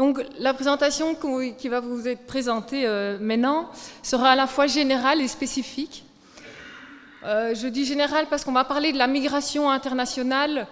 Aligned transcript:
Donc 0.00 0.24
la 0.38 0.54
présentation 0.54 1.14
qui 1.58 1.68
va 1.68 1.80
vous 1.80 2.08
être 2.08 2.24
présentée 2.24 2.86
euh, 2.86 3.18
maintenant 3.20 3.68
sera 4.02 4.30
à 4.30 4.34
la 4.34 4.46
fois 4.46 4.66
générale 4.66 5.20
et 5.20 5.28
spécifique. 5.28 6.06
Euh, 7.26 7.54
je 7.54 7.66
dis 7.66 7.84
générale 7.84 8.24
parce 8.30 8.42
qu'on 8.42 8.52
va 8.52 8.64
parler 8.64 8.92
de 8.92 8.96
la 8.96 9.06
migration 9.06 9.70
internationale, 9.70 10.66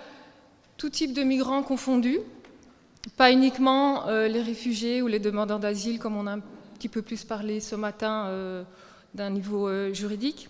tout 0.79 0.89
type 0.89 1.13
de 1.13 1.23
migrants 1.25 1.63
confondus, 1.63 2.21
pas 3.19 3.31
uniquement 3.31 4.09
euh, 4.09 4.29
les 4.29 4.41
réfugiés 4.41 5.03
ou 5.03 5.09
les 5.09 5.19
demandeurs 5.19 5.59
d'asile 5.59 5.99
comme 5.99 6.17
on 6.17 6.27
a 6.27 6.33
un 6.33 6.41
petit 6.79 6.89
peu 6.89 7.03
plus 7.03 7.23
parlé 7.25 7.61
ce 7.61 7.75
matin 7.77 8.65
d'un 9.13 9.29
niveau 9.29 9.93
juridique. 9.93 10.49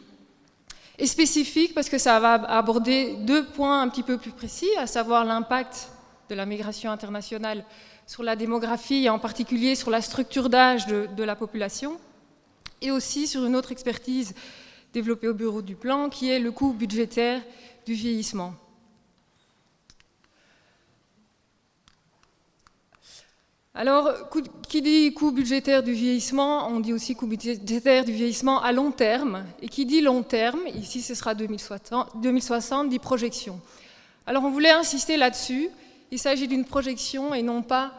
Et 1.01 1.09
spécifique 1.09 1.75
parce 1.75 1.89
que 1.89 1.99
ça 1.99 2.21
va 2.21 2.35
aborder 2.35 3.17
deux 3.23 3.45
points 3.45 3.83
un 3.83 3.89
petit 3.89 4.05
peu 4.05 4.19
plus 4.19 4.31
précis, 4.31 4.71
à 4.79 4.87
savoir 4.87 5.25
l'impact 5.25 5.91
de 6.31 6.37
la 6.37 6.47
migration 6.47 6.93
internationale 6.93 7.65
sur 8.09 8.23
la 8.23 8.37
démographie 8.37 9.05
et 9.05 9.11
en 9.11 9.19
particulier 9.19 9.75
sur 9.75 9.91
la 9.91 10.01
structure 10.01 10.49
d'âge 10.49 10.87
de, 10.87 11.23
la 11.23 11.37
population, 11.37 12.01
et 12.81 12.91
aussi 12.91 13.27
sur 13.27 13.45
une 13.45 13.55
autre 13.55 13.71
expertise 13.71 14.35
développée 14.95 15.29
au 15.29 15.35
bureau 15.35 15.61
du 15.61 15.77
plan, 15.77 16.09
qui 16.09 16.31
est 16.31 16.39
le 16.39 16.51
coût 16.51 16.73
budgétaire 16.73 17.43
du 17.85 17.93
vieillissement. 17.93 18.55
Alors, 23.75 24.11
qui 24.67 24.81
dit 24.81 25.13
coût 25.13 25.31
budgétaire 25.31 25.83
du 25.83 25.93
vieillissement, 25.93 26.67
on 26.69 26.81
dit 26.81 26.95
aussi 26.95 27.15
coût 27.15 27.27
budgétaire 27.27 28.07
du 28.07 28.13
vieillissement 28.13 28.63
à 28.63 28.73
long 28.73 28.91
terme. 28.91 29.45
Et 29.61 29.69
qui 29.69 29.85
dit 29.85 30.01
long 30.01 30.23
terme, 30.23 30.61
ici 30.75 31.03
ce 31.03 31.15
sera 31.15 31.35
2060, 31.35 32.23
2060 32.23 32.89
dit 32.89 32.99
projection. 32.99 33.61
Alors 34.27 34.45
on 34.45 34.51
voulait 34.51 34.71
insister 34.71 35.19
là-dessus 35.19 35.69
il 36.11 36.19
s'agit 36.19 36.49
d'une 36.49 36.65
projection 36.65 37.35
et 37.35 37.43
non 37.43 37.63
pas 37.63 37.93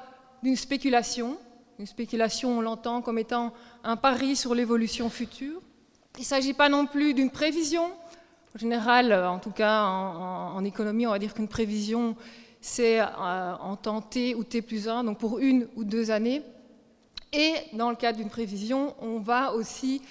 d'une 0.43 0.55
spéculation. 0.55 1.37
Une 1.77 1.85
spéculation, 1.85 2.57
on 2.57 2.61
l'entend 2.61 3.01
comme 3.01 3.19
étant 3.19 3.53
un 3.83 3.95
pari 3.95 4.35
sur 4.35 4.55
l'évolution 4.55 5.09
future. 5.09 5.61
Il 6.17 6.21
ne 6.21 6.25
s'agit 6.25 6.53
pas 6.53 6.69
non 6.69 6.85
plus 6.85 7.13
d'une 7.13 7.29
prévision. 7.29 7.91
En 8.55 8.59
général, 8.59 9.13
en 9.13 9.39
tout 9.39 9.51
cas 9.51 9.83
en, 9.83 10.63
économie, 10.65 11.05
on 11.05 11.11
va 11.11 11.19
dire 11.19 11.33
qu'une 11.33 11.47
prévision, 11.47 12.15
c'est 12.61 12.99
euh, 12.99 13.05
en 13.61 13.75
temps 13.75 14.01
T 14.01 14.33
ou 14.33 14.43
T 14.43 14.61
plus 14.61 14.89
1, 14.89 15.03
donc 15.03 15.19
pour 15.19 15.39
une 15.39 15.67
ou 15.75 15.83
deux 15.83 16.09
années. 16.09 16.41
Et 17.31 17.53
dans 17.73 17.91
le 17.91 17.95
cadre 17.95 18.17
d'une 18.17 18.29
prévision, 18.29 18.95
on 19.01 19.19
va 19.19 19.53
aussi 19.53 20.01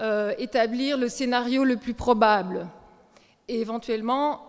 euh, 0.00 0.32
établir 0.38 0.96
le 0.96 1.08
scénario 1.10 1.64
le 1.64 1.76
plus 1.76 1.92
probable 1.92 2.66
et 3.46 3.60
éventuellement 3.60 4.40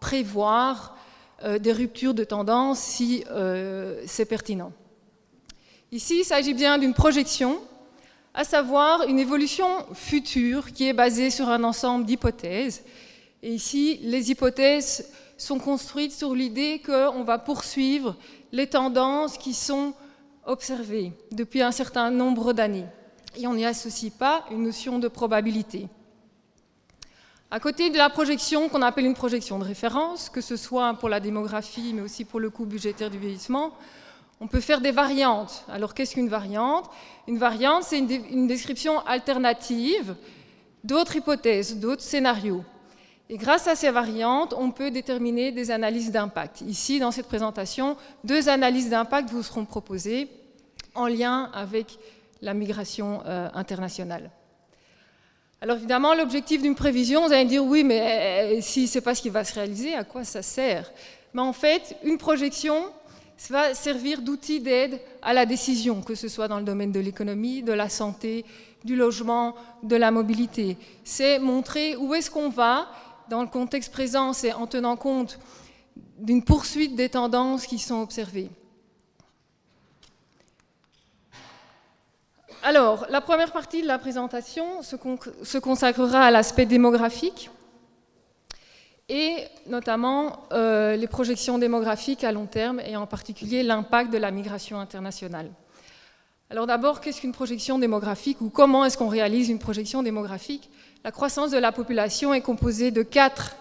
prévoir 0.00 0.97
euh, 1.44 1.58
des 1.58 1.72
ruptures 1.72 2.14
de 2.14 2.24
tendance 2.24 2.80
si 2.80 3.24
euh, 3.30 4.02
c'est 4.06 4.24
pertinent. 4.24 4.72
Ici, 5.92 6.18
il 6.20 6.24
s'agit 6.24 6.52
bien 6.52 6.78
d'une 6.78 6.94
projection, 6.94 7.60
à 8.34 8.44
savoir 8.44 9.04
une 9.04 9.18
évolution 9.18 9.66
future 9.94 10.72
qui 10.72 10.88
est 10.88 10.92
basée 10.92 11.30
sur 11.30 11.48
un 11.48 11.64
ensemble 11.64 12.04
d'hypothèses. 12.04 12.82
Et 13.42 13.52
ici, 13.52 14.00
les 14.02 14.30
hypothèses 14.30 15.10
sont 15.36 15.58
construites 15.58 16.12
sur 16.12 16.34
l'idée 16.34 16.82
qu'on 16.84 17.22
va 17.22 17.38
poursuivre 17.38 18.16
les 18.52 18.66
tendances 18.66 19.38
qui 19.38 19.54
sont 19.54 19.94
observées 20.44 21.12
depuis 21.30 21.62
un 21.62 21.72
certain 21.72 22.10
nombre 22.10 22.52
d'années. 22.52 22.86
Et 23.36 23.46
on 23.46 23.54
n'y 23.54 23.64
associe 23.64 24.12
pas 24.12 24.44
une 24.50 24.64
notion 24.64 24.98
de 24.98 25.06
probabilité. 25.06 25.88
À 27.50 27.60
côté 27.60 27.88
de 27.88 27.96
la 27.96 28.10
projection 28.10 28.68
qu'on 28.68 28.82
appelle 28.82 29.06
une 29.06 29.14
projection 29.14 29.58
de 29.58 29.64
référence, 29.64 30.28
que 30.28 30.42
ce 30.42 30.54
soit 30.54 30.92
pour 30.94 31.08
la 31.08 31.18
démographie, 31.18 31.92
mais 31.94 32.02
aussi 32.02 32.26
pour 32.26 32.40
le 32.40 32.50
coût 32.50 32.66
budgétaire 32.66 33.08
du 33.08 33.16
vieillissement, 33.16 33.72
on 34.38 34.46
peut 34.46 34.60
faire 34.60 34.82
des 34.82 34.90
variantes. 34.90 35.64
Alors 35.66 35.94
qu'est-ce 35.94 36.12
qu'une 36.12 36.28
variante? 36.28 36.90
Une 37.26 37.38
variante, 37.38 37.84
c'est 37.84 37.98
une, 37.98 38.46
description 38.46 39.00
alternative 39.06 40.14
d'autres 40.84 41.16
hypothèses, 41.16 41.78
d'autres 41.78 42.02
scénarios. 42.02 42.64
Et 43.30 43.38
grâce 43.38 43.66
à 43.66 43.74
ces 43.74 43.90
variantes, 43.90 44.54
on 44.56 44.70
peut 44.70 44.90
déterminer 44.90 45.50
des 45.50 45.70
analyses 45.70 46.10
d'impact. 46.10 46.60
Ici, 46.60 47.00
dans 47.00 47.10
cette 47.10 47.28
présentation, 47.28 47.96
deux 48.24 48.50
analyses 48.50 48.90
d'impact 48.90 49.30
vous 49.30 49.42
seront 49.42 49.64
proposées 49.64 50.28
en 50.94 51.06
lien 51.06 51.50
avec 51.54 51.98
la 52.42 52.52
migration 52.52 53.22
euh, 53.24 53.48
internationale. 53.54 54.30
Alors 55.60 55.76
évidemment, 55.76 56.14
l'objectif 56.14 56.62
d'une 56.62 56.76
prévision, 56.76 57.26
vous 57.26 57.32
allez 57.32 57.44
me 57.44 57.48
dire 57.48 57.64
oui, 57.64 57.82
mais 57.82 58.58
euh, 58.58 58.60
si 58.60 58.86
ce 58.86 58.98
n'est 58.98 59.02
pas 59.02 59.16
ce 59.16 59.22
qui 59.22 59.28
va 59.28 59.42
se 59.42 59.54
réaliser, 59.54 59.92
à 59.92 60.04
quoi 60.04 60.22
ça 60.22 60.40
sert? 60.40 60.92
Mais 61.34 61.42
en 61.42 61.52
fait, 61.52 61.96
une 62.04 62.16
projection 62.16 62.84
va 63.50 63.74
servir 63.74 64.22
d'outil 64.22 64.60
d'aide 64.60 65.00
à 65.20 65.32
la 65.32 65.46
décision, 65.46 66.00
que 66.00 66.14
ce 66.14 66.28
soit 66.28 66.46
dans 66.46 66.58
le 66.58 66.64
domaine 66.64 66.92
de 66.92 67.00
l'économie, 67.00 67.64
de 67.64 67.72
la 67.72 67.88
santé, 67.88 68.44
du 68.84 68.94
logement, 68.94 69.56
de 69.82 69.96
la 69.96 70.12
mobilité. 70.12 70.76
C'est 71.02 71.40
montrer 71.40 71.96
où 71.96 72.14
est-ce 72.14 72.30
qu'on 72.30 72.50
va 72.50 72.88
dans 73.28 73.42
le 73.42 73.48
contexte 73.48 73.92
présent, 73.92 74.32
c'est 74.32 74.52
en 74.52 74.68
tenant 74.68 74.96
compte 74.96 75.40
d'une 76.18 76.44
poursuite 76.44 76.94
des 76.94 77.08
tendances 77.08 77.66
qui 77.66 77.80
sont 77.80 78.00
observées. 78.00 78.48
Alors, 82.62 83.06
la 83.08 83.20
première 83.20 83.52
partie 83.52 83.82
de 83.82 83.86
la 83.86 83.98
présentation 83.98 84.82
se, 84.82 85.58
consacrera 85.58 86.22
à 86.22 86.30
l'aspect 86.30 86.66
démographique 86.66 87.50
et 89.08 89.44
notamment 89.66 90.44
euh, 90.52 90.96
les 90.96 91.06
projections 91.06 91.58
démographiques 91.58 92.24
à 92.24 92.32
long 92.32 92.46
terme 92.46 92.80
et 92.80 92.96
en 92.96 93.06
particulier 93.06 93.62
l'impact 93.62 94.12
de 94.12 94.18
la 94.18 94.30
migration 94.30 94.80
internationale. 94.80 95.50
Alors 96.50 96.66
d'abord, 96.66 97.00
qu'est-ce 97.00 97.20
qu'une 97.20 97.32
projection 97.32 97.78
démographique 97.78 98.40
ou 98.40 98.50
comment 98.50 98.84
est-ce 98.84 98.98
qu'on 98.98 99.08
réalise 99.08 99.50
une 99.50 99.58
projection 99.58 100.02
démographique? 100.02 100.68
La 101.04 101.12
croissance 101.12 101.52
de 101.52 101.58
la 101.58 101.72
population 101.72 102.34
est 102.34 102.40
composée 102.40 102.90
de 102.90 103.02
quatre 103.02 103.56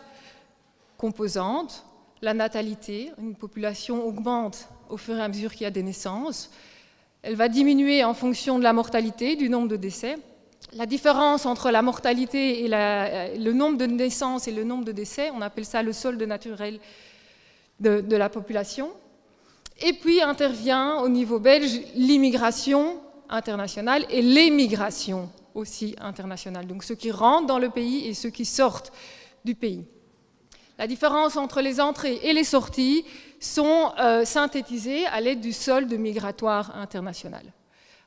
composantes. 0.98 1.86
La 2.22 2.34
natalité, 2.34 3.12
une 3.20 3.36
population 3.36 4.06
augmente 4.06 4.68
au 4.90 4.98
fur 4.98 5.16
et 5.16 5.22
à 5.22 5.28
mesure 5.28 5.52
qu'il 5.52 5.62
y 5.62 5.66
a 5.66 5.72
des 5.72 5.84
naissances. 5.84 6.50
Elle 7.22 7.36
va 7.36 7.50
diminuer 7.50 8.04
en 8.04 8.14
fonction 8.14 8.58
de 8.58 8.64
la 8.64 8.74
mortalité, 8.74 9.36
du 9.36 9.50
nombre 9.50 9.68
de 9.68 9.76
décès. 9.76 10.18
La 10.74 10.86
différence 10.86 11.46
entre 11.46 11.72
la 11.72 11.82
mortalité 11.82 12.64
et 12.64 12.74
euh, 12.74 13.38
le 13.38 13.54
nombre 13.54 13.78
de 13.78 13.86
naissances 13.86 14.48
et 14.48 14.52
le 14.52 14.64
nombre 14.64 14.86
de 14.86 14.92
décès, 14.92 15.32
on 15.34 15.42
appelle 15.42 15.66
ça 15.66 15.82
le 15.82 15.94
solde 15.94 16.22
naturel 16.24 16.80
de, 17.80 18.02
de 18.02 18.16
la 18.16 18.30
population. 18.30 18.92
Et 19.82 19.94
puis 19.94 20.22
intervient 20.22 20.98
au 21.02 21.10
niveau 21.10 21.40
belge 21.40 21.80
l'immigration 21.96 23.00
internationale 23.30 24.06
et 24.10 24.22
l'émigration 24.22 25.30
aussi 25.54 25.96
internationale, 26.00 26.68
donc 26.68 26.84
ceux 26.84 26.96
qui 26.96 27.12
rentrent 27.12 27.48
dans 27.48 27.60
le 27.60 27.70
pays 27.70 28.08
et 28.08 28.14
ceux 28.14 28.30
qui 28.30 28.46
sortent 28.46 28.92
du 29.44 29.56
pays. 29.56 29.86
La 30.78 30.88
différence 30.88 31.38
entre 31.38 31.62
les 31.62 31.82
entrées 31.82 32.20
et 32.24 32.34
les 32.34 32.44
sorties, 32.44 33.04
sont 33.40 33.94
euh, 34.00 34.26
synthétisés 34.26 35.06
à 35.08 35.22
l'aide 35.22 35.42
du 35.42 35.54
solde 35.54 35.94
migratoire 35.94 36.76
international. 36.76 37.44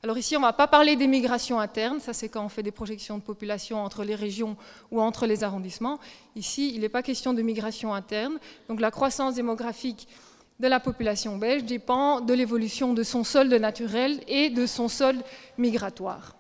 Alors 0.03 0.17
ici, 0.17 0.35
on 0.35 0.41
ne 0.41 0.47
va 0.47 0.55
pas 0.55 0.67
parler 0.67 0.97
des 0.97 1.07
migrations 1.07 1.61
internes, 1.61 2.01
ça 2.01 2.15
c'est 2.15 2.31
quand 2.31 2.45
on 2.45 2.49
fait 2.49 2.63
des 2.63 2.71
projections 2.71 3.19
de 3.19 3.23
population 3.23 3.85
entre 3.85 4.03
les 4.03 4.15
régions 4.15 4.57
ou 4.91 5.01
entre 5.01 5.27
les 5.27 5.45
arrondissements. 5.45 6.01
Ici, 6.37 6.73
il 6.75 6.81
n'est 6.81 6.89
pas 6.89 7.03
question 7.03 7.35
de 7.35 7.43
migration 7.43 7.93
interne, 7.93 8.39
donc 8.69 8.81
la 8.81 8.91
croissance 8.91 9.35
démographique 9.35 10.09
de 10.59 10.69
la 10.69 10.81
population 10.81 11.37
belge 11.37 11.65
dépend 11.65 12.21
de 12.21 12.33
l'évolution 12.33 12.95
de 12.95 13.03
son 13.03 13.25
solde 13.25 13.53
naturel 13.53 14.23
et 14.27 14.49
de 14.49 14.67
son 14.67 14.89
solde 14.89 15.23
migratoire. 15.59 16.35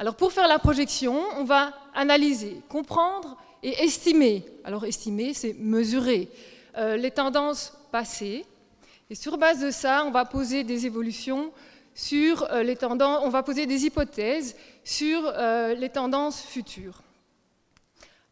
Alors 0.00 0.16
pour 0.16 0.32
faire 0.32 0.48
la 0.48 0.58
projection, 0.58 1.20
on 1.36 1.44
va 1.44 1.72
analyser, 1.94 2.60
comprendre 2.68 3.36
et 3.62 3.84
estimer. 3.84 4.44
Alors 4.64 4.84
estimer, 4.84 5.34
c'est 5.34 5.54
mesurer. 5.54 6.28
Euh, 6.76 6.96
les 6.96 7.10
tendances 7.10 7.76
passées. 7.90 8.46
Et 9.10 9.14
sur 9.14 9.36
base 9.36 9.60
de 9.60 9.70
ça, 9.70 10.04
on 10.06 10.10
va 10.10 10.24
poser 10.24 10.64
des 10.64 10.86
évolutions 10.86 11.52
sur 11.94 12.50
euh, 12.50 12.62
les 12.62 12.76
tendances, 12.76 13.20
on 13.24 13.28
va 13.28 13.42
poser 13.42 13.66
des 13.66 13.84
hypothèses 13.84 14.56
sur 14.82 15.20
euh, 15.26 15.74
les 15.74 15.90
tendances 15.90 16.40
futures. 16.40 17.02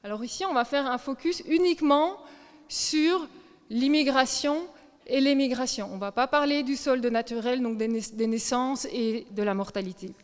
Alors 0.03 0.25
ici, 0.25 0.47
on 0.47 0.55
va 0.55 0.65
faire 0.65 0.87
un 0.87 0.97
focus 0.97 1.43
uniquement 1.47 2.17
sur 2.69 3.29
l'immigration 3.69 4.67
et 5.07 5.21
l'émigration. 5.21 5.91
On 5.93 5.97
ne 5.97 6.01
va 6.01 6.13
pas 6.13 6.27
parler 6.27 6.63
du 6.63 6.77
solde 6.77 7.05
naturel, 7.05 7.61
donc 7.61 7.77
des 7.77 8.27
naissances 8.27 8.87
et 8.87 9.27
de 9.33 9.43
la 9.43 9.53
mortalité. 9.53 10.15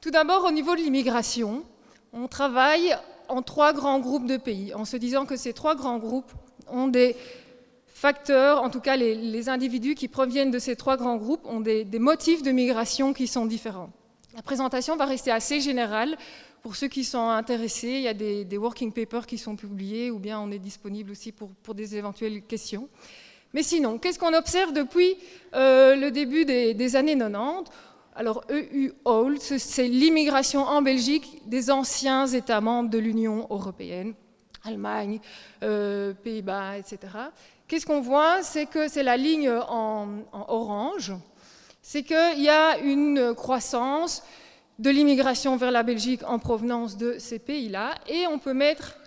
Tout 0.00 0.12
d'abord, 0.12 0.44
au 0.44 0.52
niveau 0.52 0.76
de 0.76 0.80
l'immigration, 0.80 1.64
on 2.12 2.28
travaille 2.28 2.96
en 3.32 3.42
trois 3.42 3.72
grands 3.72 3.98
groupes 3.98 4.26
de 4.26 4.36
pays, 4.36 4.74
en 4.74 4.84
se 4.84 4.96
disant 4.96 5.24
que 5.24 5.36
ces 5.36 5.52
trois 5.52 5.74
grands 5.74 5.98
groupes 5.98 6.32
ont 6.68 6.88
des 6.88 7.16
facteurs, 7.86 8.62
en 8.62 8.68
tout 8.68 8.80
cas 8.80 8.96
les, 8.96 9.48
individus 9.48 9.94
qui 9.94 10.08
proviennent 10.08 10.50
de 10.50 10.58
ces 10.58 10.76
trois 10.76 10.96
grands 10.96 11.16
groupes 11.16 11.46
ont 11.46 11.60
des, 11.60 11.86
motifs 11.98 12.42
de 12.42 12.50
migration 12.50 13.12
qui 13.12 13.26
sont 13.26 13.46
différents. 13.46 13.90
La 14.34 14.42
présentation 14.42 14.96
va 14.96 15.06
rester 15.06 15.30
assez 15.30 15.60
générale. 15.60 16.16
Pour 16.62 16.76
ceux 16.76 16.88
qui 16.88 17.04
sont 17.04 17.28
intéressés, 17.28 17.88
il 17.88 18.02
y 18.02 18.08
a 18.08 18.14
des, 18.14 18.58
working 18.58 18.92
papers 18.92 19.26
qui 19.26 19.38
sont 19.38 19.56
publiés 19.56 20.10
ou 20.10 20.18
bien 20.18 20.38
on 20.38 20.50
est 20.50 20.58
disponible 20.58 21.10
aussi 21.10 21.32
pour, 21.32 21.74
des 21.74 21.96
éventuelles 21.96 22.42
questions. 22.42 22.88
Mais 23.54 23.62
sinon, 23.62 23.98
qu'est-ce 23.98 24.18
qu'on 24.18 24.34
observe 24.34 24.72
depuis 24.72 25.16
le 25.52 26.10
début 26.10 26.44
des, 26.44 26.96
années 26.96 27.16
90 27.16 27.70
alors, 28.14 28.44
EU 28.50 28.92
Old, 29.04 29.40
c'est 29.40 29.88
l'immigration 29.88 30.62
en 30.62 30.82
Belgique 30.82 31.42
des 31.46 31.70
anciens 31.70 32.26
États 32.26 32.60
membres 32.60 32.90
de 32.90 32.98
l'Union 32.98 33.46
européenne, 33.48 34.14
Allemagne, 34.64 35.18
Pays-Bas, 35.60 36.78
etc. 36.78 36.98
Qu'est-ce 37.66 37.86
qu'on 37.86 38.02
voit? 38.02 38.42
C'est 38.42 38.66
que 38.66 38.86
c'est 38.88 39.02
la 39.02 39.16
ligne 39.16 39.50
en 39.50 40.08
orange, 40.32 41.12
c'est 41.80 42.02
qu'il 42.02 42.42
y 42.42 42.50
a 42.50 42.78
une 42.78 43.34
croissance 43.34 44.22
de 44.78 44.90
l'immigration 44.90 45.56
vers 45.56 45.70
la 45.70 45.82
Belgique 45.82 46.22
en 46.26 46.38
provenance 46.38 46.96
de 46.96 47.16
ces 47.18 47.38
pays-là, 47.38 47.94
et 48.08 48.26
on 48.26 48.38
peut 48.38 48.54
mettre 48.54 48.98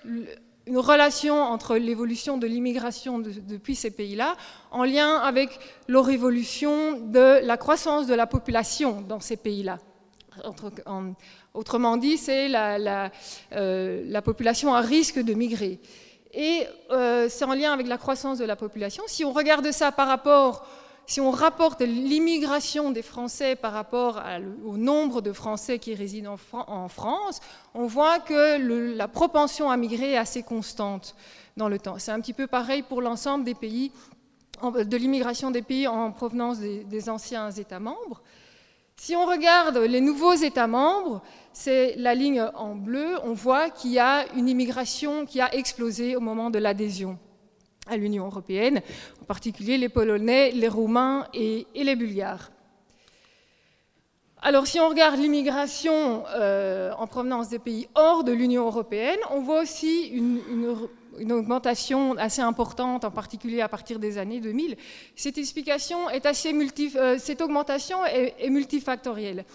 une 0.68 0.78
relation 0.80 1.42
entre 1.42 1.76
l'évolution 1.78 2.38
de 2.38 2.48
l'immigration 2.48 3.20
depuis 3.20 3.76
ces 3.76 3.92
pays-là 3.92 4.36
en 4.72 4.84
lien 4.84 5.18
avec 5.20 5.60
leur 5.88 6.10
évolution 6.10 7.00
de 7.00 7.46
la 7.46 7.58
croissance 7.58 8.08
de 8.08 8.16
la 8.16 8.28
population 8.28 9.02
dans 9.02 9.20
ces 9.20 9.38
pays-là. 9.38 9.78
Autrement 11.54 11.98
dit, 11.98 12.18
c'est 12.18 12.48
la, 12.48 13.12
euh, 13.54 14.22
population 14.22 14.74
à 14.74 14.82
risque 14.82 15.20
de 15.20 15.34
migrer. 15.34 15.80
Et 16.34 16.64
euh, 16.92 17.28
c'est 17.30 17.46
en 17.46 17.54
lien 17.54 17.72
avec 17.72 17.88
la 17.88 17.98
croissance 17.98 18.40
de 18.40 18.46
la 18.46 18.58
population. 18.58 19.04
Si 19.08 19.24
on 19.24 19.32
regarde 19.32 19.72
ça 19.72 19.92
par 19.92 20.08
rapport 20.08 20.68
si 21.08 21.22
on 21.22 21.32
rapporte 21.32 21.82
l'immigration 21.82 22.92
des 22.92 23.02
Français 23.02 23.56
par 23.56 23.74
rapport 23.74 24.22
au 24.66 24.78
nombre 24.78 25.22
de 25.22 25.32
Français 25.32 25.78
qui 25.78 25.94
résident 25.94 26.38
en, 26.52 26.88
France, 26.88 27.42
on 27.74 27.86
voit 27.86 28.20
que 28.20 28.96
la 28.96 29.08
propension 29.08 29.70
à 29.70 29.78
migrer 29.78 30.14
est 30.14 30.18
assez 30.18 30.42
constante 30.42 31.16
dans 31.58 31.70
le 31.70 31.78
temps. 31.78 32.00
C'est 32.00 32.12
un 32.12 32.20
petit 32.20 32.34
peu 32.34 32.48
pareil 32.48 32.82
pour 32.82 33.02
l'ensemble 33.02 33.44
des 33.44 33.54
pays, 33.54 33.92
de 34.64 34.98
l'immigration 34.98 35.52
des 35.52 35.62
pays 35.62 35.88
en 35.88 36.12
provenance 36.12 36.60
des, 36.60 37.10
anciens 37.10 37.52
États 37.52 37.80
membres. 37.80 38.22
Si 38.98 39.16
on 39.16 39.26
regarde 39.26 39.78
les 39.78 40.02
nouveaux 40.02 40.34
États 40.34 40.68
membres, 40.68 41.22
c'est 41.54 41.96
la 41.98 42.16
ligne 42.16 42.42
en 42.56 42.76
bleu, 42.76 43.18
on 43.24 43.34
voit 43.34 43.70
qu'il 43.70 43.92
y 43.92 44.00
a 44.00 44.26
une 44.36 44.48
immigration 44.48 45.26
qui 45.26 45.42
a 45.42 45.54
explosé 45.54 46.16
au 46.16 46.22
moment 46.22 46.50
de 46.50 46.60
l'adhésion 46.60 47.20
à 47.88 47.98
l'Union 47.98 48.26
européenne, 48.26 48.82
en 49.22 49.26
particulier 49.26 49.78
les 49.78 49.90
Polonais, 49.90 50.52
les 50.52 50.68
Roumains 50.68 51.28
et, 51.34 51.68
les 51.76 51.96
Bulgares. 51.96 52.52
Alors 54.42 54.68
si 54.68 54.80
on 54.80 54.90
regarde 54.90 55.20
l'immigration 55.20 56.24
euh, 56.36 56.92
en 56.98 57.08
provenance 57.08 57.50
des 57.50 57.60
pays 57.60 57.88
hors 57.96 58.24
de 58.24 58.32
l'Union 58.32 58.66
européenne, 58.66 59.20
on 59.32 59.42
voit 59.42 59.62
aussi 59.62 60.08
une, 60.08 61.32
augmentation 61.32 62.16
assez 62.18 62.42
importante, 62.42 63.06
en 63.06 63.12
particulier 63.12 63.62
à 63.62 63.70
partir 63.70 64.00
des 64.00 64.18
années 64.18 64.42
2000. 64.42 64.76
Cette, 65.16 65.38
explication 65.38 66.10
est 66.10 66.26
assez 66.26 66.54
euh, 66.54 67.18
cette 67.18 67.42
augmentation 67.42 68.06
est, 68.06 68.36
est 68.38 68.50
multifactorielle. 68.50 69.46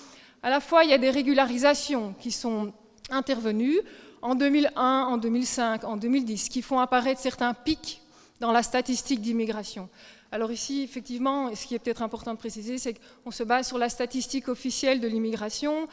À 0.43 0.49
la 0.49 0.61
fois, 0.61 0.85
il 0.85 0.91
y 0.91 0.95
a 0.95 0.99
des 0.99 1.11
régularisations 1.11 2.15
qui 2.19 2.31
sont 2.31 2.73
intervenues 3.11 3.79
en 4.23 4.35
2001, 4.35 5.05
en 5.05 5.19
2005, 5.19 5.85
en 5.85 5.97
2010, 5.97 6.49
qui 6.49 6.63
font 6.63 6.79
apparaître 6.79 7.21
certains 7.21 7.55
pics 7.55 8.00
dans 8.41 8.53
la 8.53 8.63
statistique 8.63 9.21
d'immigration. 9.21 9.89
Alors 10.33 10.51
ici, 10.51 10.83
effectivement, 10.83 11.55
ce 11.55 11.67
qui 11.67 11.75
est 11.75 11.79
peut-être 11.79 12.03
important 12.03 12.33
de 12.33 12.39
préciser, 12.39 12.79
c'est 12.79 12.95
qu'on 13.25 13.31
se 13.31 13.43
base 13.43 13.69
sur 13.69 13.79
la 13.79 13.89
statistique 13.89 14.49
officielle 14.49 15.01
de 15.01 15.09
l'immigration. 15.09 15.89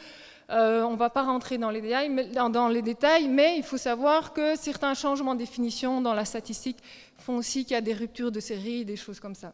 Euh, 0.50 0.82
on 0.82 0.92
ne 0.92 0.96
va 0.96 1.10
pas 1.10 1.24
rentrer 1.24 1.58
dans 1.58 1.70
les, 1.70 1.82
détails, 1.82 2.08
mais, 2.08 2.26
dans, 2.26 2.68
les 2.68 2.80
détails, 2.80 3.28
mais 3.28 3.56
il 3.58 3.62
faut 3.62 3.76
savoir 3.76 4.32
que 4.32 4.56
certains 4.56 4.94
changements 4.94 5.34
de 5.34 5.40
définition 5.40 6.00
dans 6.00 6.14
la 6.14 6.24
statistique 6.24 6.78
font 7.18 7.36
aussi 7.36 7.64
qu'il 7.64 7.74
y 7.74 7.76
a 7.76 7.82
des 7.82 7.92
ruptures 7.92 8.32
de 8.32 8.40
série, 8.40 8.84
des 8.84 8.96
choses 8.96 9.20
comme 9.20 9.34
ça. 9.34 9.52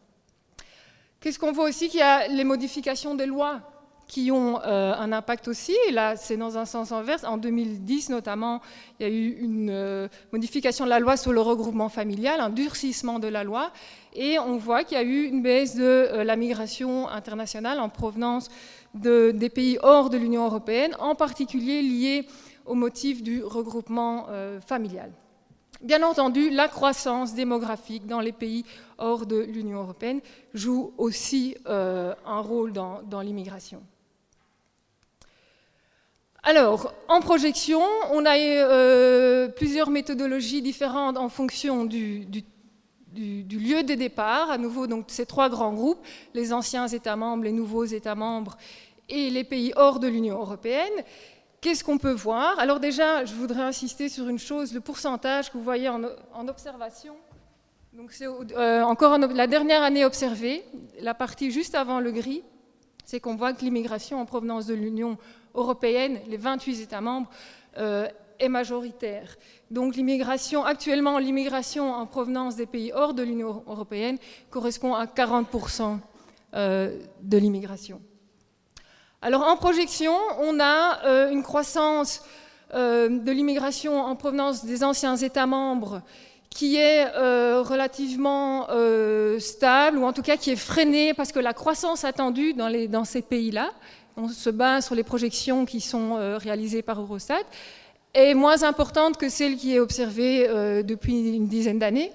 Qu'est-ce 1.18 1.38
qu'on 1.38 1.52
voit 1.52 1.68
aussi 1.68 1.88
Qu'il 1.88 2.00
y 2.00 2.02
a 2.02 2.28
les 2.28 2.44
modifications 2.44 3.14
des 3.14 3.26
lois 3.26 3.60
qui 4.06 4.30
ont 4.30 4.60
euh, 4.62 4.94
un 4.94 5.12
impact 5.12 5.48
aussi. 5.48 5.76
Et 5.88 5.92
là, 5.92 6.16
c'est 6.16 6.36
dans 6.36 6.58
un 6.58 6.64
sens 6.64 6.92
inverse. 6.92 7.24
En 7.24 7.36
2010, 7.36 8.10
notamment, 8.10 8.60
il 8.98 9.06
y 9.06 9.10
a 9.10 9.12
eu 9.12 9.36
une 9.40 9.70
euh, 9.70 10.08
modification 10.32 10.84
de 10.84 10.90
la 10.90 11.00
loi 11.00 11.16
sur 11.16 11.32
le 11.32 11.40
regroupement 11.40 11.88
familial, 11.88 12.40
un 12.40 12.50
durcissement 12.50 13.18
de 13.18 13.28
la 13.28 13.44
loi. 13.44 13.72
Et 14.14 14.38
on 14.38 14.56
voit 14.56 14.84
qu'il 14.84 14.96
y 14.96 15.00
a 15.00 15.04
eu 15.04 15.24
une 15.24 15.42
baisse 15.42 15.74
de 15.74 15.82
euh, 15.82 16.24
la 16.24 16.36
migration 16.36 17.08
internationale 17.08 17.80
en 17.80 17.88
provenance 17.88 18.48
de, 18.94 19.32
des 19.32 19.48
pays 19.48 19.78
hors 19.82 20.10
de 20.10 20.18
l'Union 20.18 20.44
européenne, 20.44 20.94
en 21.00 21.14
particulier 21.14 21.82
liée 21.82 22.26
au 22.66 22.74
motif 22.74 23.22
du 23.22 23.42
regroupement 23.42 24.28
familial. 24.66 25.10
Bien 25.82 26.02
entendu, 26.02 26.48
la 26.48 26.66
croissance 26.66 27.34
démographique 27.34 28.06
dans 28.06 28.20
les 28.20 28.32
pays 28.32 28.64
hors 28.96 29.26
de 29.26 29.36
l'Union 29.36 29.82
européenne 29.82 30.20
joue 30.54 30.94
aussi 30.96 31.56
un 31.66 32.40
rôle 32.40 32.72
dans 32.72 33.20
l'immigration. 33.20 33.82
Alors, 36.46 36.92
en 37.08 37.20
projection, 37.20 37.80
on 38.12 38.26
a 38.26 38.36
euh, 38.36 39.48
plusieurs 39.48 39.88
méthodologies 39.88 40.60
différentes 40.60 41.16
en 41.16 41.30
fonction 41.30 41.86
du, 41.86 42.26
lieu 43.16 43.82
de 43.82 43.94
départ. 43.94 44.50
À 44.50 44.58
nouveau, 44.58 44.86
ces 45.06 45.24
trois 45.24 45.48
grands 45.48 45.72
groupes, 45.72 46.04
les 46.34 46.52
anciens 46.52 46.86
États 46.86 47.16
membres, 47.16 47.44
les 47.44 47.52
nouveaux 47.52 47.86
États 47.86 48.14
membres 48.14 48.58
et 49.08 49.30
les 49.30 49.44
pays 49.44 49.72
hors 49.76 49.98
de 50.00 50.06
l'Union 50.06 50.38
européenne. 50.38 50.92
Qu'est-ce 51.62 51.82
qu'on 51.82 51.96
peut 51.96 52.12
voir? 52.12 52.58
Alors 52.58 52.78
déjà, 52.78 53.24
je 53.24 53.32
voudrais 53.32 53.62
insister 53.62 54.10
sur 54.10 54.28
une 54.28 54.38
chose, 54.38 54.74
le 54.74 54.80
pourcentage 54.80 55.50
que 55.50 55.56
vous 55.56 55.64
voyez 55.64 55.88
en, 55.88 56.02
observation. 56.46 57.14
Donc 57.94 58.12
c'est 58.12 58.26
euh, 58.26 58.82
encore 58.82 59.16
la 59.16 59.46
dernière 59.46 59.82
année 59.82 60.04
observée, 60.04 60.62
la 61.00 61.14
partie 61.14 61.50
juste 61.50 61.74
avant 61.74 62.00
le 62.00 62.12
gris, 62.12 62.42
c'est 63.06 63.18
qu'on 63.18 63.34
voit 63.34 63.54
que 63.54 63.64
l'immigration 63.64 64.20
en 64.20 64.26
provenance 64.26 64.66
de 64.66 64.74
l'Union 64.74 65.16
les 65.54 66.36
28 66.36 66.80
États 66.82 67.00
membres, 67.00 67.28
euh, 67.78 68.08
est 68.40 68.48
majoritaire. 68.48 69.36
Donc 69.70 69.94
l'immigration, 69.94 70.64
actuellement, 70.64 71.18
l'immigration 71.18 71.92
en 71.92 72.04
provenance 72.04 72.56
des 72.56 72.66
pays 72.66 72.90
hors 72.92 73.14
de 73.14 73.22
l'Union 73.22 73.62
européenne 73.68 74.18
correspond 74.50 74.92
à 74.92 75.06
40% 75.06 75.98
euh, 76.54 76.98
de 77.22 77.38
l'immigration. 77.38 78.00
Alors 79.22 79.44
en 79.44 79.56
projection, 79.56 80.14
on 80.40 80.58
a 80.58 81.04
euh, 81.04 81.30
une 81.30 81.44
croissance 81.44 82.22
de 82.72 83.30
l'immigration 83.30 84.00
en 84.00 84.16
provenance 84.16 84.64
des 84.64 84.82
anciens 84.82 85.16
États 85.16 85.46
membres 85.46 86.02
qui 86.50 86.74
est 86.74 87.04
relativement 87.06 88.66
stable, 89.38 89.98
ou 89.98 90.04
en 90.04 90.12
tout 90.12 90.22
cas 90.22 90.36
qui 90.36 90.50
est 90.50 90.56
freinée 90.56 91.14
parce 91.14 91.30
que 91.30 91.38
la 91.38 91.52
croissance 91.52 92.04
attendue 92.04 92.52
dans 92.52 93.04
ces 93.04 93.22
pays-là, 93.22 93.70
on 94.16 94.28
se 94.28 94.50
base 94.50 94.86
sur 94.86 94.94
les 94.94 95.02
projections 95.02 95.64
qui 95.64 95.80
sont 95.80 96.16
euh, 96.16 96.38
réalisées 96.38 96.82
par 96.82 97.00
Eurostat, 97.00 97.42
est 98.14 98.34
moins 98.34 98.62
importante 98.62 99.16
que 99.16 99.28
celle 99.28 99.56
qui 99.56 99.74
est 99.74 99.80
observée 99.80 100.46
euh, 100.48 100.82
depuis 100.82 101.34
une 101.34 101.48
dizaine 101.48 101.78
d'années. 101.78 102.12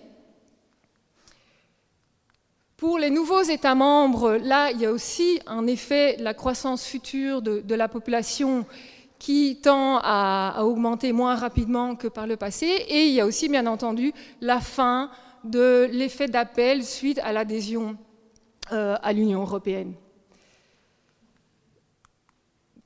Pour 2.78 2.98
les 2.98 3.10
nouveaux 3.10 3.42
États 3.42 3.76
membres, 3.76 4.38
là, 4.42 4.72
il 4.72 4.80
y 4.80 4.86
a 4.86 4.92
aussi 4.92 5.42
un 5.48 5.68
effet 5.68 6.16
la 6.20 6.34
croissance 6.34 6.86
future 6.86 7.42
de, 7.42 7.76
la 7.76 7.90
population 7.90 8.66
qui 9.18 9.60
tend 9.62 10.00
à, 10.02 10.64
augmenter 10.64 11.12
moins 11.12 11.36
rapidement 11.36 11.98
que 11.98 12.08
par 12.08 12.26
le 12.26 12.38
passé. 12.38 12.68
Et 12.88 13.08
il 13.08 13.14
y 13.14 13.20
a 13.20 13.26
aussi, 13.26 13.50
bien 13.50 13.68
entendu, 13.68 14.14
la 14.40 14.62
fin 14.62 15.12
de 15.44 15.90
l'effet 15.92 16.28
d'appel 16.28 16.86
suite 16.86 17.20
à 17.22 17.34
l'adhésion 17.34 17.98
euh, 18.72 18.96
à 19.04 19.12
l'Union 19.12 19.42
européenne. 19.42 19.94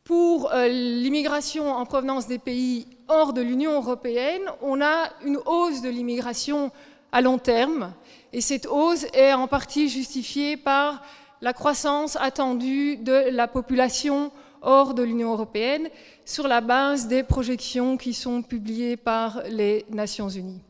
Pour 0.04 0.52
euh, 0.52 0.68
l'immigration 0.68 1.72
en 1.72 1.86
provenance 1.86 2.28
des 2.28 2.38
pays 2.38 2.88
hors 3.08 3.32
de 3.32 3.40
l'Union 3.40 3.72
européenne, 3.72 4.42
on 4.62 4.82
a 4.82 5.10
une 5.24 5.40
hausse 5.46 5.82
de 5.82 5.88
l'immigration 5.88 6.72
à 7.14 7.22
long 7.22 7.38
terme, 7.38 7.94
et 8.34 8.42
cette 8.42 8.66
hausse 8.66 9.06
est 9.14 9.32
en 9.32 9.48
partie 9.48 9.88
justifiée 9.88 10.58
par 10.58 11.02
la 11.40 11.54
croissance 11.54 12.18
attendue 12.18 12.98
de 12.98 13.30
la 13.32 13.48
population 13.48 14.32
hors 14.62 14.94
de 14.94 15.04
l'Union 15.04 15.32
européenne 15.32 15.88
sur 16.26 16.50
la 16.50 16.60
base 16.60 17.08
des 17.08 17.24
projections 17.24 17.96
qui 17.96 18.14
sont 18.14 18.42
publiées 18.42 18.98
par 18.98 19.42
les 19.50 19.86
Nations 19.90 20.28
unies. 20.28 20.62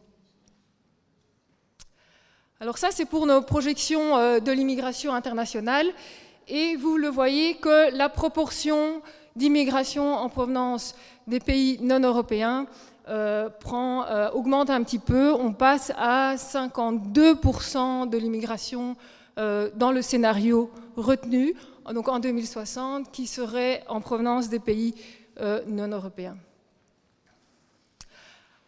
Alors 2.60 2.78
ça, 2.78 2.90
c'est 2.92 3.06
pour 3.06 3.26
nos 3.26 3.42
projections 3.42 4.16
euh, 4.16 4.40
de 4.40 4.52
l'immigration 4.52 5.12
internationale, 5.12 5.88
et 6.48 6.76
vous 6.76 6.98
le 6.98 7.08
voyez 7.08 7.56
que 7.56 7.96
la 7.96 8.10
proportion 8.10 9.02
d'immigration 9.36 10.14
en 10.14 10.30
provenance 10.30 10.96
des 11.28 11.40
pays 11.40 11.80
non 11.82 12.00
européens 12.00 12.68
euh, 13.10 13.50
euh, 13.64 14.32
augmente 14.32 14.70
un 14.70 14.84
petit 14.84 15.00
peu. 15.00 15.34
On 15.34 15.54
passe 15.54 15.92
à 15.98 16.36
52% 16.36 18.10
de 18.10 18.18
l'immigration 18.18 18.96
euh, 19.38 19.70
dans 19.76 19.92
le 19.92 20.02
scénario 20.02 20.72
retenu, 20.96 21.54
donc 21.94 22.08
en 22.08 22.20
2060, 22.20 23.12
qui 23.12 23.28
serait 23.28 23.84
en 23.90 24.00
provenance 24.00 24.50
des 24.50 24.60
pays 24.60 24.96
non 25.68 25.88
européens. 25.88 26.38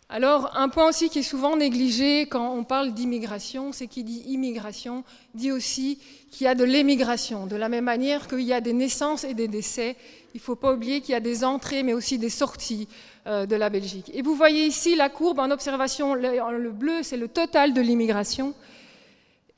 Alors, 0.07 0.55
un 0.55 0.69
point 0.69 0.87
aussi 0.87 1.09
qui 1.09 1.19
est 1.19 1.23
souvent 1.23 1.57
négligé 1.57 2.27
quand 2.27 2.53
on 2.53 2.63
parle 2.63 2.93
d'immigration, 2.93 3.71
c'est 3.71 3.87
qui 3.87 4.03
dit 4.03 4.23
immigration 4.27 5.03
dit 5.33 5.51
aussi 5.51 5.97
qu'il 6.29 6.45
y 6.45 6.47
a 6.47 6.53
de 6.53 6.63
l'émigration. 6.63 7.47
De 7.47 7.55
la 7.55 7.69
même 7.69 7.85
manière 7.85 8.27
qu'il 8.27 8.41
y 8.41 8.53
a 8.53 8.61
des 8.61 8.73
naissances 8.73 9.23
et 9.23 9.33
des 9.33 9.47
décès, 9.47 9.95
il 10.35 10.37
ne 10.37 10.41
faut 10.41 10.55
pas 10.55 10.73
oublier 10.73 11.01
qu'il 11.01 11.13
y 11.13 11.15
a 11.15 11.21
des 11.21 11.43
entrées 11.43 11.81
mais 11.81 11.93
aussi 11.93 12.19
des 12.19 12.29
sorties 12.29 12.87
euh, 13.25 13.47
de 13.47 13.55
la 13.55 13.71
Belgique. 13.71 14.11
Et 14.13 14.21
vous 14.21 14.35
voyez 14.35 14.67
ici 14.67 14.95
la 14.95 15.09
courbe 15.09 15.39
en 15.39 15.49
observation, 15.49 16.13
le 16.13 16.71
bleu 16.71 17.01
c'est 17.01 17.17
le 17.17 17.27
total 17.27 17.73
de 17.73 17.81
l'immigration 17.81 18.53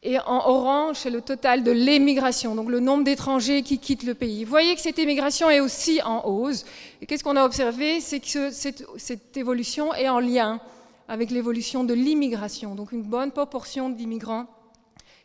et 0.03 0.19
en 0.19 0.47
orange, 0.47 0.97
c'est 0.97 1.09
le 1.09 1.21
total 1.21 1.63
de 1.63 1.71
l'émigration, 1.71 2.53
donc 2.53 2.69
le 2.69 2.79
nombre 2.79 3.03
d'étrangers 3.03 3.63
qui 3.63 3.79
quittent 3.79 4.03
le 4.03 4.13
pays. 4.13 4.43
Vous 4.43 4.49
voyez 4.49 4.75
que 4.75 4.81
cette 4.81 4.99
émigration 4.99 5.49
est 5.49 5.59
aussi 5.59 6.01
en 6.03 6.23
hausse. 6.25 6.65
Et 7.01 7.07
qu'est-ce 7.07 7.23
qu'on 7.23 7.35
a 7.35 7.43
observé? 7.43 7.99
C'est 7.99 8.19
que 8.19 8.51
cette, 8.51 9.35
évolution 9.35 9.93
est 9.95 10.07
en 10.07 10.19
lien 10.19 10.59
avec 11.07 11.31
l'évolution 11.31 11.83
de 11.83 11.95
l'immigration. 11.95 12.75
Donc 12.75 12.91
une 12.91 13.01
bonne 13.01 13.31
proportion 13.31 13.89
d'immigrants 13.89 14.45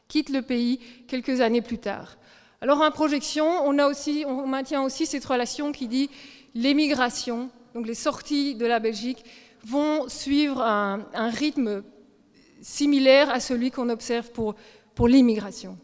quittent 0.09 0.31
le 0.31 0.41
pays 0.41 0.81
quelques 1.07 1.43
années 1.43 1.63
plus 1.63 1.79
tard. 1.79 2.17
Alors 2.63 2.81
en 2.81 2.91
projection, 2.91 3.47
on, 3.67 3.79
a 3.79 3.87
aussi, 3.87 4.25
on 4.27 4.47
maintient 4.47 4.83
aussi 4.83 5.05
cette 5.05 5.25
relation 5.25 5.73
qui 5.73 5.87
dit 5.87 6.09
l'émigration, 6.55 7.51
donc 7.75 7.87
les 7.87 7.95
sorties 7.95 8.55
de 8.55 8.65
la 8.65 8.79
Belgique, 8.79 9.23
vont 9.65 10.09
suivre 10.09 10.63
un 10.63 11.29
rythme 11.29 11.83
similaire 12.63 13.29
à 13.31 13.41
celui 13.41 13.71
qu'on 13.71 13.91
observe 13.91 14.31
pour, 14.31 14.55
l'immigration. 15.09 15.77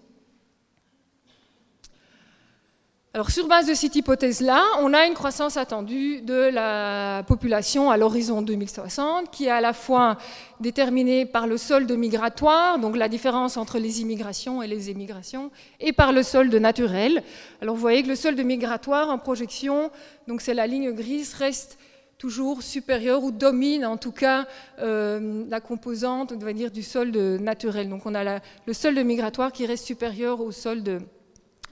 Alors, 3.13 3.31
sur 3.33 3.49
base 3.49 3.67
de 3.67 3.75
cette 3.75 3.97
hypothèse-là, 3.97 4.63
on 4.81 4.95
a 4.95 5.07
une 5.07 5.15
croissance 5.15 5.57
attendue 5.57 6.21
de 6.21 6.51
la 6.53 7.25
population 7.27 7.91
à 7.91 7.97
l'horizon 7.97 8.43
2060, 8.43 9.29
qui 9.33 9.47
est 9.47 9.51
à 9.51 9.61
la 9.61 9.73
fois 9.73 10.19
déterminée 10.61 11.27
par 11.27 11.49
le 11.49 11.57
solde 11.57 11.91
migratoire, 11.91 12.79
donc 12.79 12.97
la 12.97 13.09
différence 13.09 13.57
entre 13.57 13.79
les 13.79 14.03
immigrations 14.03 14.63
et 14.63 14.69
les 14.69 14.89
émigrations, 14.89 15.51
et 15.81 15.93
par 15.93 16.13
le 16.13 16.23
solde 16.23 16.55
naturel. 16.55 17.25
Alors, 17.61 17.75
vous 17.75 17.81
voyez 17.81 18.05
que 18.05 18.09
le 18.09 18.15
solde 18.15 18.39
migratoire 18.39 19.09
en 19.09 19.19
projection, 19.19 19.91
donc 20.29 20.41
c'est 20.41 20.55
la 20.55 20.69
ligne 20.69 20.93
grise, 20.93 21.35
reste 21.35 21.77
toujours 22.19 22.63
supérieure 22.63 23.23
ou 23.23 23.31
domine 23.31 23.87
en 23.87 23.97
tout 23.97 24.11
cas 24.11 24.47
euh, 24.81 25.45
la 25.49 25.61
composante 25.61 26.33
on 26.33 26.39
va 26.39 26.53
dire, 26.53 26.71
du 26.71 26.83
solde 26.83 27.17
naturel. 27.17 27.89
Donc 27.89 28.05
on 28.07 28.15
a 28.15 28.41
le 28.67 28.73
solde 28.73 28.99
migratoire 28.99 29.53
qui 29.53 29.65
reste 29.65 29.85
supérieur 29.85 30.41
au 30.41 30.51
solde 30.51 31.01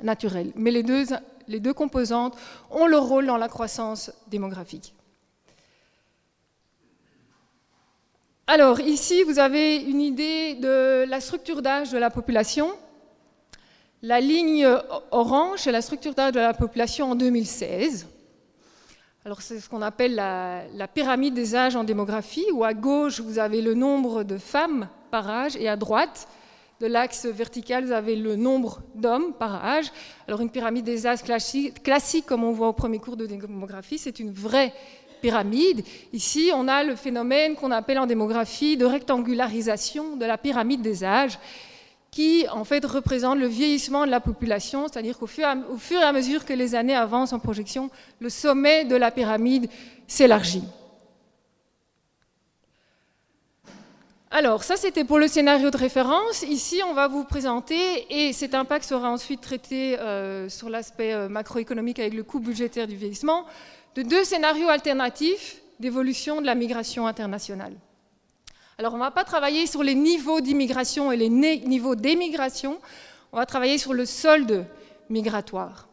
naturel. 0.02 0.52
Mais 0.54 0.70
les 0.70 0.82
deux, 0.82 1.74
composantes 1.74 2.36
ont 2.70 2.86
leur 2.86 3.04
rôle 3.04 3.26
dans 3.26 3.36
la 3.36 3.48
croissance 3.48 4.12
démographique. 4.28 4.94
Alors 8.46 8.78
ici, 8.78 9.24
vous 9.24 9.40
avez 9.40 9.76
une 9.76 10.00
idée 10.00 10.54
de 10.54 11.04
la 11.08 11.20
structure 11.20 11.62
d'âge 11.62 11.90
de 11.90 11.98
la 11.98 12.10
population. 12.10 12.70
La 14.02 14.20
ligne 14.20 14.68
orange, 15.10 15.60
c'est 15.60 15.72
la 15.72 15.82
structure 15.82 16.14
d'âge 16.14 16.32
de 16.32 16.38
la 16.38 16.54
population 16.54 17.10
en 17.10 17.14
2016. 17.16 18.06
Alors 19.26 19.42
c'est 19.42 19.58
ce 19.58 19.68
qu'on 19.68 19.82
appelle 19.82 20.14
la, 20.14 20.86
pyramide 20.86 21.34
des 21.34 21.56
âges 21.56 21.74
en 21.74 21.82
démographie, 21.82 22.46
où 22.52 22.62
à 22.62 22.74
gauche 22.74 23.18
vous 23.18 23.40
avez 23.40 23.60
le 23.60 23.74
nombre 23.74 24.22
de 24.22 24.38
femmes 24.38 24.88
par 25.10 25.28
âge 25.28 25.56
et 25.56 25.68
à 25.68 25.74
droite 25.74 26.28
de 26.80 26.86
l'axe 26.86 27.26
vertical 27.26 27.86
vous 27.86 27.90
avez 27.90 28.14
le 28.14 28.36
nombre 28.36 28.82
d'hommes 28.94 29.32
par 29.32 29.64
âge. 29.64 29.86
Alors 30.28 30.42
une 30.42 30.50
pyramide 30.50 30.84
des 30.84 31.08
âges 31.08 31.24
classique, 31.24 31.82
classique 31.82 32.24
comme 32.24 32.44
on 32.44 32.52
voit 32.52 32.68
au 32.68 32.72
premier 32.72 33.00
cours 33.00 33.16
de 33.16 33.26
démographie, 33.26 33.98
c'est 33.98 34.20
une 34.20 34.30
vraie 34.30 34.72
pyramide. 35.20 35.82
Ici 36.12 36.52
on 36.54 36.68
a 36.68 36.84
le 36.84 36.94
phénomène 36.94 37.56
qu'on 37.56 37.72
appelle 37.72 37.98
en 37.98 38.06
démographie 38.06 38.76
de 38.76 38.84
rectangularisation 38.84 40.16
de 40.16 40.24
la 40.24 40.38
pyramide 40.38 40.82
des 40.82 41.02
âges 41.02 41.36
qui 42.16 42.46
en 42.50 42.64
fait 42.64 42.82
représente 42.86 43.38
le 43.38 43.46
vieillissement 43.46 44.06
de 44.06 44.10
la 44.10 44.20
population, 44.20 44.88
c'est-à-dire 44.88 45.18
qu'au 45.18 45.26
fur, 45.26 45.44
et 45.44 46.02
à 46.02 46.12
mesure 46.12 46.46
que 46.46 46.54
les 46.54 46.74
années 46.74 46.96
avancent 46.96 47.34
en 47.34 47.38
projection, 47.38 47.90
le 48.20 48.30
sommet 48.30 48.86
de 48.86 48.96
la 48.96 49.10
pyramide 49.10 49.68
s'élargit. 50.06 50.64
Alors, 54.30 54.64
ça 54.64 54.76
c'était 54.76 55.04
pour 55.04 55.18
le 55.18 55.28
scénario 55.28 55.70
de 55.70 55.76
référence. 55.76 56.40
Ici, 56.40 56.80
on 56.88 56.94
va 56.94 57.06
vous 57.06 57.24
présenter, 57.24 58.06
et 58.08 58.32
cet 58.32 58.54
impact 58.54 58.86
sera 58.86 59.10
ensuite 59.10 59.42
traité 59.42 59.98
euh, 59.98 60.48
sur 60.48 60.70
l'aspect 60.70 61.12
euh, 61.12 61.28
macroéconomique 61.28 61.98
avec 61.98 62.14
le 62.14 62.22
coût 62.22 62.40
budgétaire 62.40 62.86
du 62.86 62.96
vieillissement, 62.96 63.44
de 63.94 64.00
deux 64.00 64.24
scénarios 64.24 64.70
alternatifs 64.70 65.56
d'évolution 65.80 66.40
de 66.40 66.46
la 66.46 66.54
migration 66.54 67.06
internationale. 67.06 67.74
Alors 68.78 68.92
on 68.92 68.98
ne 68.98 69.02
va 69.02 69.10
pas 69.10 69.24
travailler 69.24 69.66
sur 69.66 69.82
les 69.82 69.94
niveaux 69.94 70.42
d'immigration 70.42 71.10
et 71.10 71.16
les 71.16 71.30
niveaux 71.30 71.94
d'émigration, 71.94 72.78
on 73.32 73.38
va 73.38 73.46
travailler 73.46 73.78
sur 73.78 73.94
le 73.94 74.04
solde 74.04 74.66
migratoire. 75.08 75.88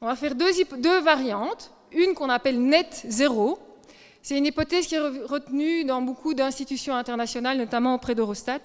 On 0.00 0.06
va 0.06 0.16
faire 0.16 0.34
deux, 0.34 1.00
variantes, 1.00 1.72
une 1.92 2.14
qu'on 2.14 2.30
appelle 2.30 2.58
net 2.58 3.04
zéro. 3.06 3.58
C'est 4.22 4.38
une 4.38 4.46
hypothèse 4.46 4.86
qui 4.86 4.94
est 4.94 4.98
retenue 4.98 5.84
dans 5.84 6.00
beaucoup 6.00 6.32
d'institutions 6.32 6.94
internationales, 6.94 7.58
notamment 7.58 7.94
auprès 7.94 8.14
d'Eurostat, 8.14 8.60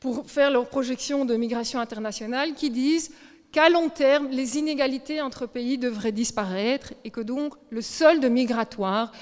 pour 0.00 0.30
faire 0.30 0.50
leurs 0.50 0.68
projections 0.68 1.26
de 1.26 1.36
migration 1.36 1.80
internationale, 1.80 2.54
qui 2.54 2.70
disent 2.70 3.10
qu'à 3.50 3.68
long 3.68 3.90
terme, 3.90 4.28
les 4.28 4.56
inégalités 4.56 5.20
entre 5.20 5.46
pays 5.46 5.76
devraient 5.76 6.12
disparaître 6.12 6.94
et 7.04 7.10
que 7.10 7.20
donc 7.20 7.54
le 7.68 7.82
solde 7.82 8.24
migratoire 8.24 9.12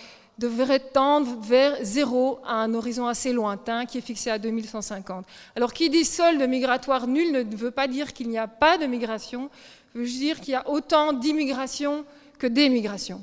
devrait 0.41 0.81
tendre 0.81 1.37
vers 1.39 1.77
zéro 1.83 2.39
à 2.47 2.55
un 2.55 2.73
horizon 2.73 3.07
assez 3.07 3.31
lointain 3.31 3.85
qui 3.85 3.99
est 3.99 4.01
fixé 4.01 4.31
à 4.31 4.39
2150. 4.39 5.27
Alors 5.55 5.75
qui 5.75 5.91
dit 5.91 6.05
solde 6.05 6.41
migratoire 6.49 7.07
nul 7.07 7.31
ne 7.31 7.57
veut 7.57 7.71
pas 7.71 7.87
dire 7.87 8.15
qu'il 8.15 8.31
n'y 8.31 8.39
a 8.39 8.49
pas 8.49 8.79
de 8.79 8.87
migration, 8.87 9.51
veut 9.95 10.07
dire 10.07 10.41
qu'il 10.41 10.53
y 10.53 10.57
a 10.57 10.67
autant 10.69 11.13
d'immigration 11.13 12.07
que 12.39 12.47
d'émigration. 12.47 13.23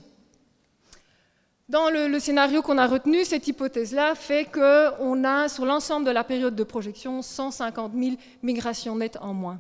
Dans 1.70 1.90
le, 1.90 2.20
scénario 2.20 2.62
qu'on 2.62 2.78
a 2.78 2.86
retenu, 2.86 3.26
cette 3.26 3.48
hypothèse-là 3.48 4.14
fait 4.14 4.46
qu'on 4.46 5.24
a 5.24 5.50
sur 5.50 5.66
l'ensemble 5.66 6.06
de 6.06 6.12
la 6.12 6.24
période 6.24 6.56
de 6.56 6.64
projection 6.64 7.24
150 7.24 7.94
000 7.94 8.16
migrations 8.44 8.96
nettes 8.96 9.18
en 9.22 9.34
moins. 9.34 9.60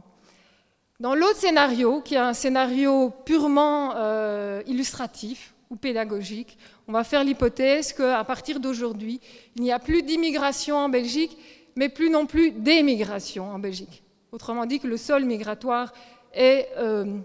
Dans 0.99 1.15
l'autre 1.15 1.37
scénario, 1.37 2.01
qui 2.01 2.13
est 2.13 2.19
un 2.19 2.33
scénario 2.33 3.11
purement 3.25 3.93
euh, 3.95 4.61
illustratif 4.67 5.55
ou 5.69 5.75
pédagogique, 5.75 6.57
on 6.87 6.93
va 6.93 7.03
faire 7.03 7.23
l'hypothèse 7.23 7.93
qu'à 7.93 8.23
partir 8.23 8.59
d'aujourd'hui, 8.59 9.19
il 9.55 9.63
n'y 9.63 9.71
a 9.71 9.79
plus 9.79 10.01
d'immigration 10.01 10.77
en 10.77 10.89
Belgique, 10.89 11.37
mais 11.75 11.89
plus 11.89 12.09
non 12.09 12.25
plus 12.25 12.51
d'émigration 12.51 13.51
en 13.51 13.59
Belgique. 13.59 14.03
Autrement 14.31 14.65
dit, 14.65 14.79
que 14.79 14.87
le 14.87 14.97
sol 14.97 15.25
migratoire 15.25 15.93
est 16.33 16.69
euh, 16.77 17.17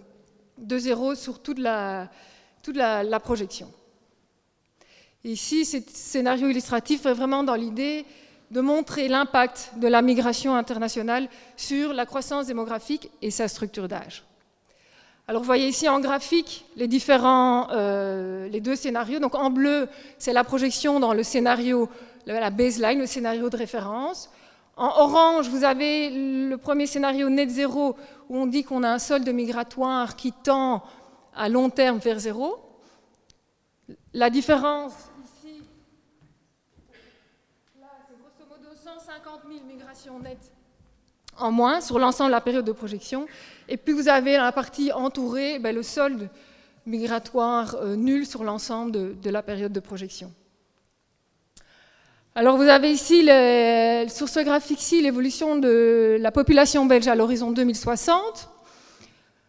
de 0.59 0.79
zéro 0.79 1.15
sur 1.15 1.41
toute 1.41 1.59
la, 1.59 2.11
toute 2.63 2.77
la, 2.77 3.21
projection. 3.21 3.73
ici, 5.25 5.65
ce 5.65 5.79
scénario 5.89 6.49
illustratif 6.49 7.07
est 7.07 7.13
vraiment 7.13 7.45
dans 7.45 7.55
l'idée 7.55 8.05
de 8.51 8.61
montrer 8.61 9.09
l'impact 9.09 9.73
de 9.77 9.89
la 9.89 10.03
migration 10.03 10.55
internationale 10.55 11.29
sur 11.57 11.93
la 11.95 12.07
croissance 12.07 12.47
démographique 12.47 13.11
et 13.23 13.31
sa 13.31 13.49
structure 13.49 13.89
d'âge. 13.89 14.25
Alors 15.29 15.41
vous 15.43 15.47
voyez 15.47 15.69
ici 15.69 15.89
en 15.89 16.01
graphique 16.01 16.67
euh, 16.79 18.49
les 18.49 18.61
deux 18.61 18.75
scénarios. 18.75 19.21
Donc 19.21 19.35
en 19.37 19.51
bleu, 19.51 19.89
c'est 20.19 20.33
la 20.33 20.43
projection 20.43 20.99
dans 20.99 21.15
le 21.15 21.23
scénario, 21.23 21.89
la 22.27 22.51
baseline, 22.51 22.99
le 22.99 23.07
scénario 23.07 23.49
de 23.49 23.57
référence. 23.57 24.31
En 24.77 24.89
orange, 24.89 25.49
vous 25.49 25.65
avez 25.65 26.11
le 26.11 26.57
premier 26.57 26.87
scénario 26.87 27.29
net 27.29 27.51
zéro, 27.51 27.95
où 28.29 28.37
on 28.37 28.47
dit 28.47 28.65
qu'on 28.65 28.83
a 28.83 28.91
un 28.91 28.99
solde 28.99 29.29
migratoire 29.29 30.17
qui 30.17 30.33
tend 30.33 30.83
à 31.37 31.49
long 31.49 31.71
terme 31.71 31.99
vers 31.99 32.19
zéro. 32.19 32.59
La 34.15 34.29
différence 34.29 34.93
ici, 35.25 35.63
là, 37.81 37.87
c'est 38.09 38.17
grosso 38.19 38.49
modo 38.51 38.75
150 38.75 39.41
000 39.49 39.65
migrations 39.67 40.19
nettes 40.19 40.51
en 41.39 41.51
moins 41.51 41.81
sur 41.81 41.99
l'ensemble 41.99 42.31
de 42.31 42.35
la 42.37 42.41
période 42.41 42.65
de 42.65 42.73
projection. 42.73 43.27
Et 43.73 43.79
puis 43.79 43.95
vous 43.95 44.07
avez 44.07 44.37
la 44.37 44.53
partie 44.53 44.93
entourée, 44.93 45.59
ben, 45.59 45.75
le 45.75 45.83
solde 45.83 46.29
migratoire 46.85 47.75
euh, 47.77 47.97
nul 47.97 48.27
sur 48.27 48.45
l'ensemble 48.45 49.19
de, 49.19 49.31
la 49.31 49.43
période 49.43 49.73
de 49.73 49.81
projection. 49.81 50.31
Alors 52.35 52.59
vous 52.59 52.69
avez 52.69 52.93
ici, 52.93 53.23
sur 54.11 54.29
ce 54.29 54.45
graphique-ci, 54.45 55.01
l'évolution 55.01 55.57
de 55.57 56.19
la 56.21 56.31
population 56.31 56.85
belge 56.85 57.09
à 57.09 57.15
l'horizon 57.15 57.51
2060. 57.51 58.51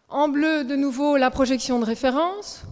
En 0.08 0.28
bleu, 0.28 0.64
de 0.64 0.74
nouveau, 0.74 1.18
la 1.18 1.30
projection 1.30 1.78
de 1.78 1.84
référence. 1.84 2.62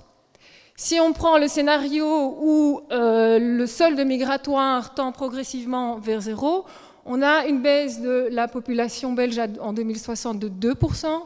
Si 0.75 1.01
on 1.01 1.13
prend 1.13 1.37
le 1.37 1.49
scénario 1.49 2.35
où 2.41 2.81
euh, 2.93 3.39
le 3.39 3.67
solde 3.67 4.01
migratoire 4.01 4.95
tend 4.95 5.13
progressivement 5.13 5.99
vers 5.99 6.23
zéro, 6.23 6.65
on 7.05 7.21
a 7.21 7.47
une 7.47 7.61
baisse 7.61 8.01
de 8.01 8.29
la 8.31 8.49
population 8.49 9.13
belge 9.13 9.39
en 9.61 9.75
2060 9.75 10.39
de 10.39 10.49
2%. 10.49 11.25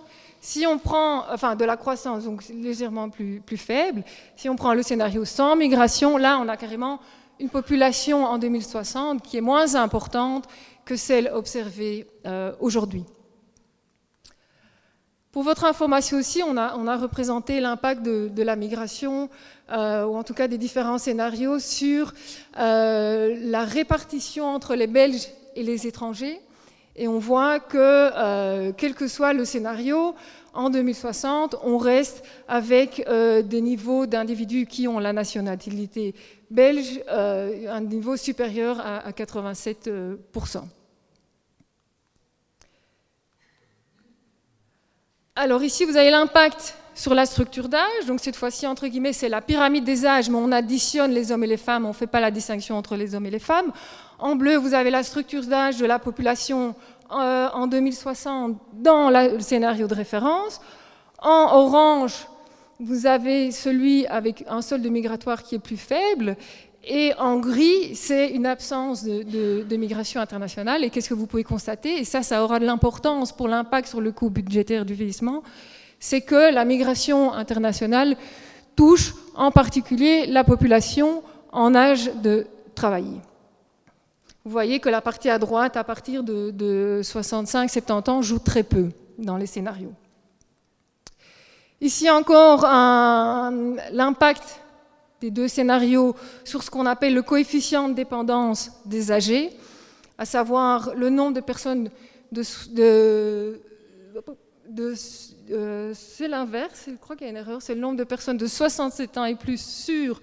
Si 0.49 0.65
on 0.65 0.79
prend, 0.79 1.25
enfin 1.33 1.57
de 1.57 1.65
la 1.65 1.77
croissance, 1.77 2.23
légèrement 2.51 3.11
plus, 3.11 3.41
plus 3.41 3.57
faible, 3.57 4.05
si 4.37 4.49
on 4.49 4.55
prend 4.55 4.75
le 4.75 4.85
scénario 4.85 5.25
sans 5.25 5.57
migration, 5.57 6.17
là 6.19 6.39
on 6.41 6.47
a 6.47 6.57
carrément 6.57 7.01
une 7.41 7.49
population 7.49 8.25
en 8.25 8.39
2060 8.39 9.23
qui 9.23 9.39
est 9.39 9.41
moins 9.41 9.75
importante 9.75 10.45
que 10.85 10.95
celle 10.95 11.33
observée 11.35 12.07
euh, 12.27 12.53
aujourd'hui. 12.61 13.03
Pour 15.33 15.43
votre 15.43 15.65
information 15.65 16.17
aussi, 16.17 16.45
on 16.45 16.57
a, 16.57 16.97
représenté 16.97 17.59
l'impact 17.59 18.05
de, 18.05 18.43
la 18.45 18.55
migration, 18.55 19.29
euh, 19.73 20.05
ou 20.05 20.15
en 20.15 20.23
tout 20.23 20.33
cas 20.33 20.47
des 20.47 20.59
différents 20.59 20.99
scénarios, 20.99 21.59
sur 21.59 22.15
euh, 22.57 23.37
la 23.43 23.65
répartition 23.65 24.47
entre 24.47 24.77
les 24.77 24.87
Belges 24.87 25.27
et 25.57 25.65
les 25.65 25.89
étrangers. 25.89 26.41
Et 26.99 27.09
on 27.09 27.19
voit 27.19 27.61
que, 27.61 28.71
quel 28.79 28.95
que 28.95 29.07
soit 29.07 29.35
le 29.35 29.45
scénario, 29.45 30.15
en 30.57 30.71
2060, 30.71 31.57
on 31.63 31.79
reste 31.79 32.25
avec 32.49 33.07
des 33.09 33.61
niveaux 33.61 34.07
d'individus 34.07 34.67
qui 34.67 34.89
ont 34.89 34.99
la 34.99 35.13
nationalité 35.13 36.15
belge, 36.51 37.01
un 37.09 37.81
niveau 37.81 38.17
supérieur 38.17 38.81
à 38.81 39.11
87%. 39.11 40.63
Alors 45.35 45.63
ici, 45.63 45.85
vous 45.85 45.97
avez 45.97 46.11
l'impact 46.11 46.75
sur 46.95 47.15
la 47.15 47.27
structure 47.27 47.69
d'âge. 47.69 48.07
Donc 48.07 48.21
cette 48.21 48.37
fois-ci, 48.37 48.67
entre 48.67 48.87
guillemets, 48.87 49.13
c'est 49.13 49.29
la 49.29 49.43
pyramide 49.43 49.85
des 49.85 50.07
âges, 50.07 50.31
mais 50.31 50.39
on 50.39 50.51
additionne 50.51 51.11
les 51.13 51.31
hommes 51.31 51.45
et 51.45 51.47
les 51.47 51.59
femmes, 51.59 51.85
on 51.85 51.91
ne 51.91 51.95
fait 51.95 52.07
pas 52.07 52.21
la 52.21 52.31
distinction 52.31 52.75
entre 52.75 52.97
les 52.97 53.15
hommes 53.15 53.27
et 53.27 53.31
les 53.31 53.39
femmes. 53.39 53.71
En 54.19 54.35
bleu, 54.35 54.57
vous 54.57 54.73
avez 54.73 54.89
la 54.89 55.03
structure 55.03 55.45
d'âge 55.45 55.77
de 55.77 55.85
la 55.85 55.99
population 55.99 56.75
euh, 57.13 57.49
en 57.53 57.67
2060 57.67 58.57
dans 58.75 59.11
le 59.11 59.41
scénario 59.41 59.87
de 59.87 59.95
référence. 59.95 60.61
En 61.21 61.57
orange, 61.57 62.27
vous 62.81 63.07
avez 63.07 63.51
celui 63.53 64.07
avec 64.07 64.45
un 64.49 64.61
solde 64.61 64.87
migratoire 64.87 65.43
qui 65.43 65.55
est 65.55 65.61
plus 65.61 65.77
faible. 65.77 66.37
Et 66.85 67.13
en 67.19 67.39
gris, 67.39 67.95
c'est 67.95 68.29
une 68.31 68.47
absence 68.47 69.05
de, 69.05 69.77
migration 69.77 70.21
internationale. 70.21 70.85
Et 70.85 70.91
qu'est-ce 70.91 71.09
que 71.09 71.15
vous 71.15 71.27
pouvez 71.27 71.45
constater? 71.45 71.99
Et 71.99 72.05
ça, 72.05 72.23
ça 72.23 72.45
aura 72.45 72.61
de 72.61 72.67
l'importance 72.67 73.33
pour 73.33 73.49
l'impact 73.49 73.89
sur 73.89 74.01
le 74.01 74.13
coût 74.13 74.31
budgétaire 74.31 74.85
du 74.85 74.95
vieillissement. 74.95 75.43
C'est 75.99 76.21
que 76.21 76.53
la 76.53 76.65
migration 76.65 77.33
internationale 77.33 78.17
touche 78.77 79.15
en 79.35 79.51
particulier 79.51 80.27
la 80.27 80.45
population 80.45 81.23
en 81.51 81.75
âge 81.75 82.11
de 82.23 82.47
travailler. 82.75 83.21
Vous 84.47 84.53
voyez 84.53 84.79
que 84.79 84.89
la 84.89 85.01
partie 85.01 85.29
à 85.29 85.41
droite, 85.41 85.77
à 85.77 85.83
partir 85.83 86.23
de, 86.23 86.53
de 86.53 87.01
65-70 87.03 88.11
ans, 88.11 88.23
joue 88.23 88.39
très 88.39 88.63
peu 88.63 88.91
dans 89.19 89.37
les 89.37 89.47
scénarios. 89.47 89.93
Ici 91.81 92.09
encore, 92.09 92.63
l'impact 92.63 94.61
des 95.21 95.33
deux 95.33 95.49
scénarios 95.49 96.15
sur 96.45 96.63
ce 96.63 96.71
qu'on 96.71 96.87
appelle 96.87 97.13
le 97.13 97.23
coefficient 97.23 97.89
de 97.89 97.95
dépendance 97.95 98.71
des 98.85 99.11
âgés, 99.11 99.51
à 100.17 100.25
savoir 100.25 100.95
le 100.95 101.11
nombre 101.11 101.35
de 101.35 101.41
personnes 101.41 101.91
de... 102.31 103.61
Euh, 105.51 105.93
c'est 105.93 106.29
l'inverse, 106.29 106.85
je 106.87 106.95
crois 106.95 107.17
qu'il 107.17 107.25
y 107.27 107.29
a 107.29 107.33
une 107.33 107.37
erreur, 107.37 107.61
c'est 107.63 107.75
le 107.75 107.81
nombre 107.81 107.97
de 107.97 108.05
personnes 108.05 108.37
de 108.37 108.47
67 108.47 109.19
ans 109.19 109.25
et 109.25 109.35
plus 109.35 109.61
sur 109.61 110.21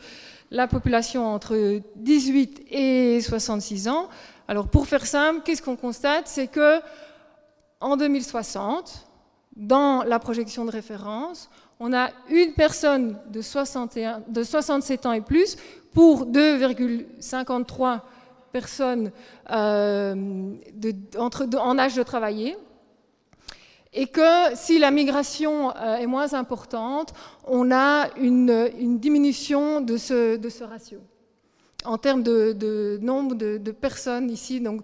la 0.54 0.68
population 0.68 1.26
entre 1.34 1.82
18 1.96 2.68
et 2.70 3.20
66 3.22 3.88
ans. 3.90 4.08
Alors 4.48 4.68
pour 4.68 4.88
faire 4.88 5.06
simple, 5.06 5.42
qu'est-ce 5.44 5.64
qu'on 5.64 5.76
constate? 5.76 6.28
C'est 6.28 6.48
que 6.48 6.80
en 7.82 7.98
2060, 7.98 9.08
dans 9.56 10.04
la 10.04 10.20
projection 10.20 10.64
de 10.64 10.72
référence, 10.72 11.50
on 11.80 11.92
a 11.92 12.12
une 12.30 12.54
personne 12.54 13.18
de, 13.30 13.42
61, 13.42 14.22
de 14.28 14.44
67 14.44 15.06
ans 15.08 15.12
et 15.12 15.22
plus 15.22 15.58
pour 15.92 16.28
2,53 16.28 18.02
personnes 18.52 19.12
euh, 19.50 20.16
en 21.58 21.80
âge 21.80 21.96
de 21.96 22.04
travailler. 22.04 22.56
Et 23.94 24.08
que 24.08 24.56
si 24.56 24.80
la 24.80 24.90
migration 24.90 25.76
euh, 25.76 25.98
est 25.98 26.08
moins 26.08 26.34
importante, 26.34 27.14
on 27.46 27.72
a 27.72 28.10
une, 28.18 28.98
diminution 28.98 29.82
de 29.82 29.98
ce, 29.98 30.64
ratio. 30.64 31.00
En 31.86 31.98
termes 31.98 32.24
de, 32.24 32.98
nombre 33.02 33.36
de, 33.36 33.72
personnes 33.72 34.32
ici, 34.32 34.62
donc 34.62 34.82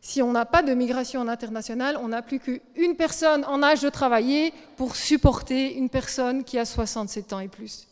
si 0.00 0.22
on 0.22 0.32
n'a 0.32 0.46
pas 0.46 0.62
de 0.62 0.72
migration 0.72 1.28
internationale, 1.28 1.98
on 2.00 2.08
n'a 2.08 2.22
plus 2.22 2.40
qu'une 2.40 2.96
personne 2.96 3.44
en 3.44 3.62
âge 3.62 3.82
de 3.82 3.90
travailler 3.90 4.54
pour 4.76 4.96
supporter 4.96 5.76
une 5.76 5.90
personne 5.90 6.42
qui 6.42 6.58
a 6.58 6.64
67 6.64 7.34
ans 7.34 7.40
et 7.40 7.48
plus. 7.48 7.89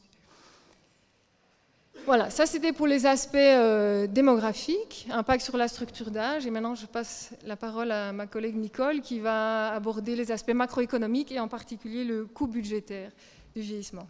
Voilà, 2.09 2.31
ça 2.31 2.47
c'était 2.47 2.73
pour 2.73 2.87
les 2.87 3.05
aspects 3.05 3.37
euh, 3.37 4.07
démographiques, 4.07 5.07
impact 5.11 5.44
sur 5.44 5.59
la 5.59 5.68
structure 5.68 6.11
d'âge. 6.11 6.47
Et 6.47 6.51
maintenant, 6.51 6.75
je 6.75 6.87
passe 6.87 7.35
la 7.44 7.55
parole 7.55 7.92
à 7.92 8.14
ma 8.14 8.27
collègue 8.27 8.57
Nicole 8.57 9.03
qui 9.03 9.21
va 9.21 9.75
aborder 9.75 10.16
les 10.16 10.33
aspects 10.33 10.55
macroéconomiques 10.55 11.31
et 11.33 11.38
en 11.38 11.49
particulier 11.49 12.05
le 12.05 12.25
coût 12.25 12.47
budgétaire 12.47 13.11
du 13.55 13.61
vieillissement. 13.61 14.07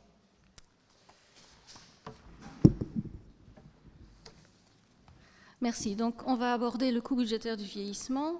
Merci. 5.60 5.96
Donc, 5.96 6.14
on 6.24 6.36
va 6.36 6.52
aborder 6.52 6.92
le 6.92 7.00
coût 7.00 7.16
budgétaire 7.16 7.56
du 7.56 7.64
vieillissement. 7.64 8.34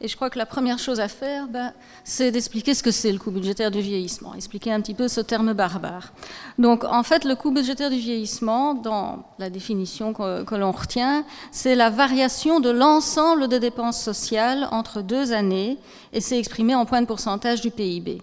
Et 0.00 0.08
je 0.08 0.16
crois 0.16 0.28
que 0.28 0.38
la 0.38 0.44
première 0.44 0.80
chose 0.80 0.98
à 0.98 1.06
faire, 1.06 1.46
ben, 1.46 1.72
c'est 2.02 2.32
d'expliquer 2.32 2.74
ce 2.74 2.82
que 2.82 2.90
c'est 2.90 3.12
le 3.12 3.18
coût 3.20 3.30
budgétaire 3.30 3.70
du 3.70 3.80
vieillissement, 3.80 4.34
expliquer 4.34 4.72
un 4.72 4.80
petit 4.80 4.94
peu 4.94 5.06
ce 5.06 5.20
terme 5.20 5.52
barbare. 5.52 6.12
Donc, 6.58 6.82
en 6.82 7.04
fait, 7.04 7.24
le 7.24 7.36
coût 7.36 7.52
budgétaire 7.52 7.90
du 7.90 7.98
vieillissement, 7.98 8.74
dans 8.74 9.24
la 9.38 9.50
définition 9.50 10.12
que, 10.12 10.42
que 10.42 10.56
l'on 10.56 10.72
retient, 10.72 11.24
c'est 11.52 11.76
la 11.76 11.90
variation 11.90 12.58
de 12.58 12.70
l'ensemble 12.70 13.46
des 13.46 13.60
dépenses 13.60 14.02
sociales 14.02 14.66
entre 14.72 15.00
deux 15.00 15.32
années, 15.32 15.78
et 16.12 16.20
c'est 16.20 16.40
exprimé 16.40 16.74
en 16.74 16.86
point 16.86 17.02
de 17.02 17.06
pourcentage 17.06 17.60
du 17.60 17.70
PIB. 17.70 18.20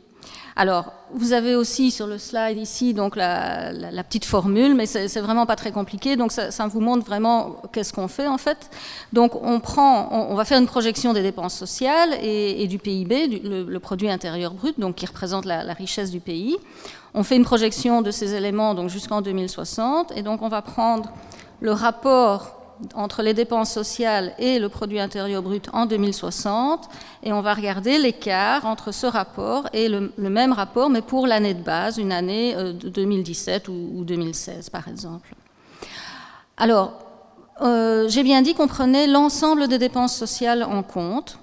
Alors, 0.55 0.93
vous 1.13 1.33
avez 1.33 1.55
aussi 1.55 1.91
sur 1.91 2.07
le 2.07 2.17
slide 2.17 2.57
ici 2.57 2.93
donc 2.93 3.15
la, 3.15 3.71
petite 4.03 4.25
formule, 4.25 4.75
mais 4.75 4.85
c'est 4.85 5.19
vraiment 5.19 5.45
pas 5.45 5.55
très 5.55 5.71
compliqué. 5.71 6.15
Donc, 6.15 6.31
ça, 6.31 6.67
vous 6.67 6.81
montre 6.81 7.05
vraiment 7.05 7.57
qu'est-ce 7.71 7.93
qu'on 7.93 8.07
fait 8.07 8.27
en 8.27 8.37
fait. 8.37 8.69
Donc, 9.13 9.35
on 9.41 9.59
prend, 9.59 10.09
on, 10.11 10.35
va 10.35 10.45
faire 10.45 10.59
une 10.59 10.67
projection 10.67 11.13
des 11.13 11.21
dépenses 11.21 11.55
sociales 11.55 12.17
et, 12.21 12.67
du 12.67 12.77
PIB, 12.77 13.41
le, 13.43 13.79
produit 13.79 14.09
intérieur 14.09 14.53
brut, 14.53 14.79
donc 14.79 14.95
qui 14.95 15.05
représente 15.05 15.45
la, 15.45 15.63
la, 15.63 15.73
richesse 15.73 16.11
du 16.11 16.19
pays. 16.19 16.57
On 17.13 17.23
fait 17.23 17.35
une 17.35 17.45
projection 17.45 18.01
de 18.01 18.11
ces 18.11 18.35
éléments 18.35 18.73
donc 18.73 18.89
jusqu'en 18.89 19.21
2060, 19.21 20.13
et 20.15 20.21
donc 20.21 20.41
on 20.41 20.49
va 20.49 20.61
prendre 20.61 21.09
le 21.59 21.71
rapport 21.71 22.60
entre 22.95 23.21
les 23.21 23.33
dépenses 23.33 23.71
sociales 23.71 24.33
et 24.39 24.59
le 24.59 24.69
produit 24.69 24.99
intérieur 24.99 25.41
brut 25.41 25.69
en 25.73 25.85
2060 25.85 26.89
et 27.23 27.33
on 27.33 27.41
va 27.41 27.53
regarder 27.53 27.97
l'écart 27.97 28.65
entre 28.65 28.91
ce 28.91 29.05
rapport 29.05 29.67
et 29.73 29.89
le, 29.89 30.11
même 30.17 30.51
rapport 30.51 30.89
mais 30.89 31.01
pour 31.01 31.27
l'année 31.27 31.53
de 31.53 31.63
base, 31.63 31.97
une 31.97 32.11
année 32.11 32.55
euh, 32.55 32.73
de 32.73 32.89
2017 32.89 33.67
ou, 33.67 34.03
2016 34.03 34.69
par 34.69 34.87
exemple. 34.87 35.35
Alors, 36.57 36.93
euh, 37.61 38.07
j'ai 38.09 38.23
bien 38.23 38.41
dit 38.41 38.53
qu'on 38.53 38.67
prenait 38.67 39.07
l'ensemble 39.07 39.67
des 39.67 39.77
dépenses 39.77 40.15
sociales 40.15 40.63
en 40.63 40.83
compte. 40.83 41.37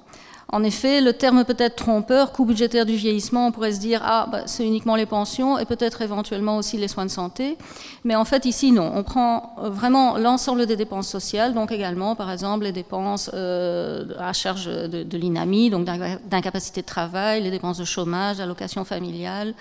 En 0.51 0.63
effet, 0.63 1.03
le 1.03 1.13
terme 1.13 1.45
peut 1.45 1.57
être 1.59 1.77
trompeur, 1.77 2.33
coût 2.33 2.47
budgétaire 2.47 2.87
du 2.87 2.97
vieillissement, 2.97 3.49
on 3.49 3.53
pourrait 3.53 3.73
se 3.73 3.81
dire, 3.81 4.01
ah, 4.03 4.27
bah, 4.33 4.43
c'est 4.47 4.65
uniquement 4.67 4.97
les 4.97 5.05
pensions 5.05 5.59
et 5.59 5.67
peut-être 5.67 6.01
éventuellement 6.01 6.57
aussi 6.57 6.79
les 6.79 6.89
soins 6.89 7.05
de 7.05 7.11
santé. 7.11 7.59
Mais 8.05 8.17
en 8.17 8.25
fait, 8.25 8.47
ici, 8.47 8.73
non. 8.73 8.91
On 8.95 9.03
prend 9.03 9.55
euh, 9.59 9.69
vraiment 9.69 10.17
l'ensemble 10.17 10.65
des 10.65 10.77
dépenses 10.77 11.09
sociales, 11.09 11.53
donc 11.53 11.71
également, 11.71 12.15
par 12.15 12.31
exemple, 12.31 12.65
les 12.65 12.73
dépenses 12.73 13.31
euh, 13.35 14.07
à 14.19 14.33
charge 14.33 14.65
de, 14.65 15.19
l'INAMI, 15.19 15.69
donc 15.69 15.85
d'incapacité 15.85 16.81
de 16.81 16.87
travail, 16.87 17.43
les 17.43 17.51
dépenses 17.51 17.77
de 17.77 17.85
chômage, 17.85 18.41
allocation 18.41 18.87
familiale, 18.87 19.53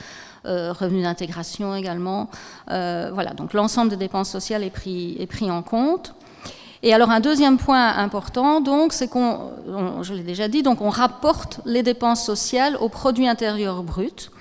euh, 0.45 0.71
revenus 0.71 1.03
d'intégration 1.03 1.75
également. 1.75 2.29
voilà, 2.67 3.33
donc 3.35 3.51
l'ensemble 3.51 3.89
des 3.89 3.97
dépenses 3.97 4.29
sociales 4.29 4.63
est 4.63 4.71
est 4.87 5.27
pris 5.27 5.51
en 5.51 5.63
compte. 5.63 6.13
Et 6.83 6.93
alors 6.93 7.09
un 7.09 7.19
deuxième 7.19 7.57
point 7.57 7.87
important, 7.97 8.61
donc, 8.61 8.93
c'est 8.93 9.07
qu'on, 9.07 9.51
je 10.01 10.13
l'ai 10.13 10.23
déjà 10.23 10.47
dit, 10.47 10.63
donc 10.63 10.81
on 10.81 10.89
rapporte 10.89 11.59
les 11.65 11.83
dépenses 11.83 12.23
sociales 12.23 12.77
au 12.79 12.89
produit 12.89 13.27
intérieur 13.27 13.83
brut. 13.83 14.31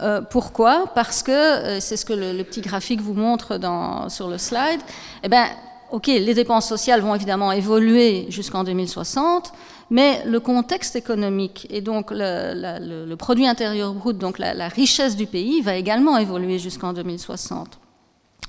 Euh, 0.00 0.22
pourquoi? 0.22 0.86
Parce 0.94 1.22
que, 1.22 1.32
euh, 1.32 1.80
c'est 1.80 1.96
ce 1.96 2.06
que 2.06 2.14
le, 2.14 2.42
petit 2.44 2.62
graphique 2.62 3.02
vous 3.02 3.14
montre 3.14 3.58
sur 4.08 4.28
le 4.28 4.38
slide, 4.38 4.80
eh 5.22 5.28
ben, 5.28 5.44
ok, 5.90 6.06
les 6.06 6.34
dépenses 6.34 6.66
sociales 6.66 7.02
vont 7.02 7.14
évidemment 7.14 7.52
évoluer 7.52 8.26
jusqu'en 8.30 8.64
2060, 8.64 9.52
mais 9.90 10.22
le 10.24 10.40
contexte 10.40 10.96
économique 10.96 11.66
et 11.68 11.82
donc 11.82 12.10
le, 12.10 13.14
produit 13.16 13.46
intérieur 13.46 13.92
brut, 13.92 14.16
donc 14.16 14.38
la, 14.38 14.54
la 14.54 14.68
richesse 14.68 15.14
du 15.14 15.26
pays, 15.26 15.60
va 15.60 15.76
également 15.76 16.16
évoluer 16.16 16.58
jusqu'en 16.58 16.94
2060. 16.94 17.81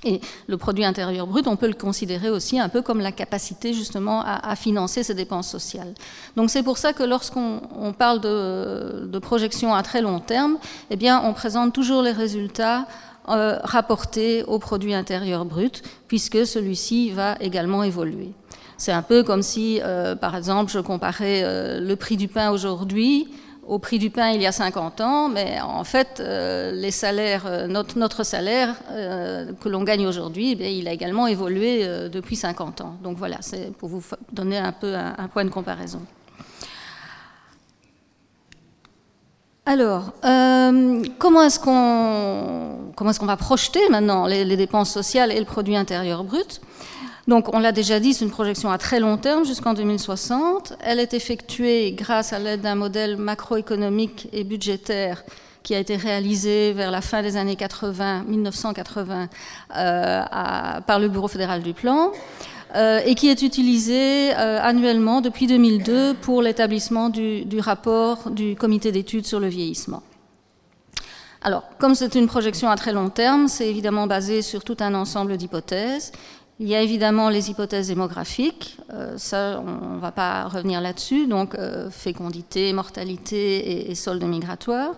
Et 0.04 0.20
le 0.48 0.58
produit 0.58 0.86
intérieur 0.86 1.28
brut, 1.28 1.48
on 1.48 1.56
peut 1.56 1.68
le 1.68 1.74
considérer 1.74 2.30
aussi 2.30 2.60
un 2.60 2.70
peu 2.70 2.82
comme 2.82 3.00
la 3.00 3.12
capacité 3.12 3.74
justement 3.74 4.22
à, 4.26 4.56
financer 4.56 5.04
ces 5.04 5.14
dépenses 5.14 5.50
sociales. 5.50 5.94
Donc 6.36 6.50
c'est 6.50 6.64
pour 6.64 6.78
ça 6.78 6.94
que 6.94 7.04
lorsqu'on 7.04 7.94
parle 7.98 8.20
de, 8.22 9.20
projection 9.20 9.74
à 9.74 9.84
très 9.84 10.02
long 10.02 10.20
terme, 10.20 10.58
eh 10.90 10.96
bien 10.96 11.22
on 11.24 11.34
présente 11.34 11.74
toujours 11.74 12.02
les 12.02 12.12
résultats 12.12 12.86
rapporté 13.26 14.44
au 14.44 14.60
produit 14.60 14.94
intérieur 14.94 15.46
brut, 15.46 15.82
puisque 16.10 16.46
celui-ci 16.46 17.12
va 17.12 17.38
également 17.40 17.84
évoluer. 17.84 18.34
C'est 18.78 18.92
un 18.92 19.02
peu 19.02 19.24
comme 19.24 19.42
si, 19.42 19.80
par 20.20 20.36
exemple, 20.36 20.70
je 20.70 20.80
comparais 20.80 21.80
le 21.80 21.96
prix 21.96 22.18
du 22.18 22.28
pain 22.28 22.52
aujourd'hui 22.52 23.30
au 23.68 23.80
prix 23.80 24.00
du 24.00 24.10
pain 24.10 24.30
il 24.30 24.42
y 24.42 24.46
a 24.46 24.52
50 24.52 25.02
ans, 25.02 25.30
mais 25.30 25.60
en 25.62 25.84
fait, 25.84 26.20
euh, 26.20 26.74
euh, 27.04 27.68
notre, 27.68 28.24
salaire 28.24 28.76
euh, 28.92 29.52
que 29.60 29.70
l'on 29.70 29.84
gagne 29.84 30.06
aujourd'hui, 30.06 30.58
eh 30.60 30.78
il 30.78 30.88
a 30.88 30.92
également 30.92 31.28
évolué 31.28 31.88
depuis 32.10 32.36
50 32.36 32.82
ans. 32.82 32.96
Donc 33.04 33.18
voilà, 33.18 33.38
c'est 33.42 33.74
pour 33.78 33.90
vous 33.90 34.04
donner 34.32 34.58
un 34.58 34.72
peu 34.72 34.96
un, 34.96 35.28
point 35.28 35.46
de 35.46 35.50
comparaison. 35.50 36.02
Alors, 39.66 40.12
comment 41.20 41.44
est-ce 41.44 41.60
qu'on 41.60 43.26
va 43.26 43.38
projeter 43.38 43.88
maintenant 43.90 44.26
les, 44.28 44.58
dépenses 44.58 44.92
sociales 44.92 45.32
et 45.32 45.40
le 45.40 45.46
produit 45.46 45.78
intérieur 45.78 46.24
brut? 46.24 46.60
Donc, 47.28 47.54
on 47.54 47.60
l'a 47.60 47.72
déjà 47.72 48.00
dit, 48.00 48.14
c'est 48.14 48.26
une 48.26 48.32
projection 48.32 48.70
à 48.70 48.78
très 48.78 49.00
long 49.00 49.18
terme 49.18 49.46
jusqu'en 49.46 49.74
2060. 49.74 50.74
Elle 50.82 51.00
est 51.00 51.14
effectuée 51.14 51.94
grâce 51.94 52.34
à 52.34 52.40
l'aide 52.40 52.62
d'un 52.62 52.76
modèle 52.76 53.16
macroéconomique 53.16 54.28
et 54.34 54.44
budgétaire 54.44 55.24
qui 55.64 55.74
a 55.74 55.80
été 55.80 55.96
réalisé 55.96 56.74
vers 56.74 56.92
la 56.92 57.00
fin 57.00 57.22
des 57.22 57.38
années 57.38 57.56
80, 57.56 58.26
1980, 58.28 59.30
euh, 59.78 60.22
par 60.86 61.00
le 61.00 61.08
Bureau 61.08 61.30
fédéral 61.30 61.62
du 61.62 61.74
plan. 61.74 62.12
Euh, 62.76 63.02
et 63.06 63.14
qui 63.14 63.30
est 63.30 63.44
utilisé 63.44 64.36
euh, 64.36 64.60
annuellement 64.60 65.22
depuis 65.22 65.46
2002 65.46 66.16
pour 66.16 66.42
l'établissement 66.42 67.10
du, 67.10 67.46
du, 67.46 67.60
rapport 67.60 68.32
du 68.32 68.56
comité 68.56 68.92
d'études 68.92 69.28
sur 69.28 69.40
le 69.40 69.48
vieillissement. 69.48 70.02
Alors, 71.44 71.64
comme 71.78 71.94
c'est 71.94 72.16
une 72.16 72.26
projection 72.26 72.72
à 72.72 72.76
très 72.76 72.92
long 72.92 73.10
terme, 73.10 73.48
c'est 73.48 73.70
évidemment 73.70 74.08
basé 74.08 74.42
sur 74.42 74.64
tout 74.64 74.78
un 74.80 74.96
ensemble 74.96 75.38
d'hypothèses. 75.38 76.14
Il 76.60 76.68
y 76.68 76.76
a 76.76 76.82
évidemment 76.82 77.30
les 77.30 77.50
hypothèses 77.50 77.88
démographiques, 77.88 78.78
euh, 78.94 79.18
ça 79.18 79.60
on 79.66 79.96
ne 79.96 80.00
va 80.00 80.12
pas 80.12 80.48
revenir 80.48 80.82
là-dessus, 80.82 81.26
donc 81.26 81.56
euh, 81.56 81.90
fécondité, 81.90 82.72
mortalité 82.74 83.90
et, 83.90 83.96
solde 83.96 84.24
migratoire. 84.24 84.94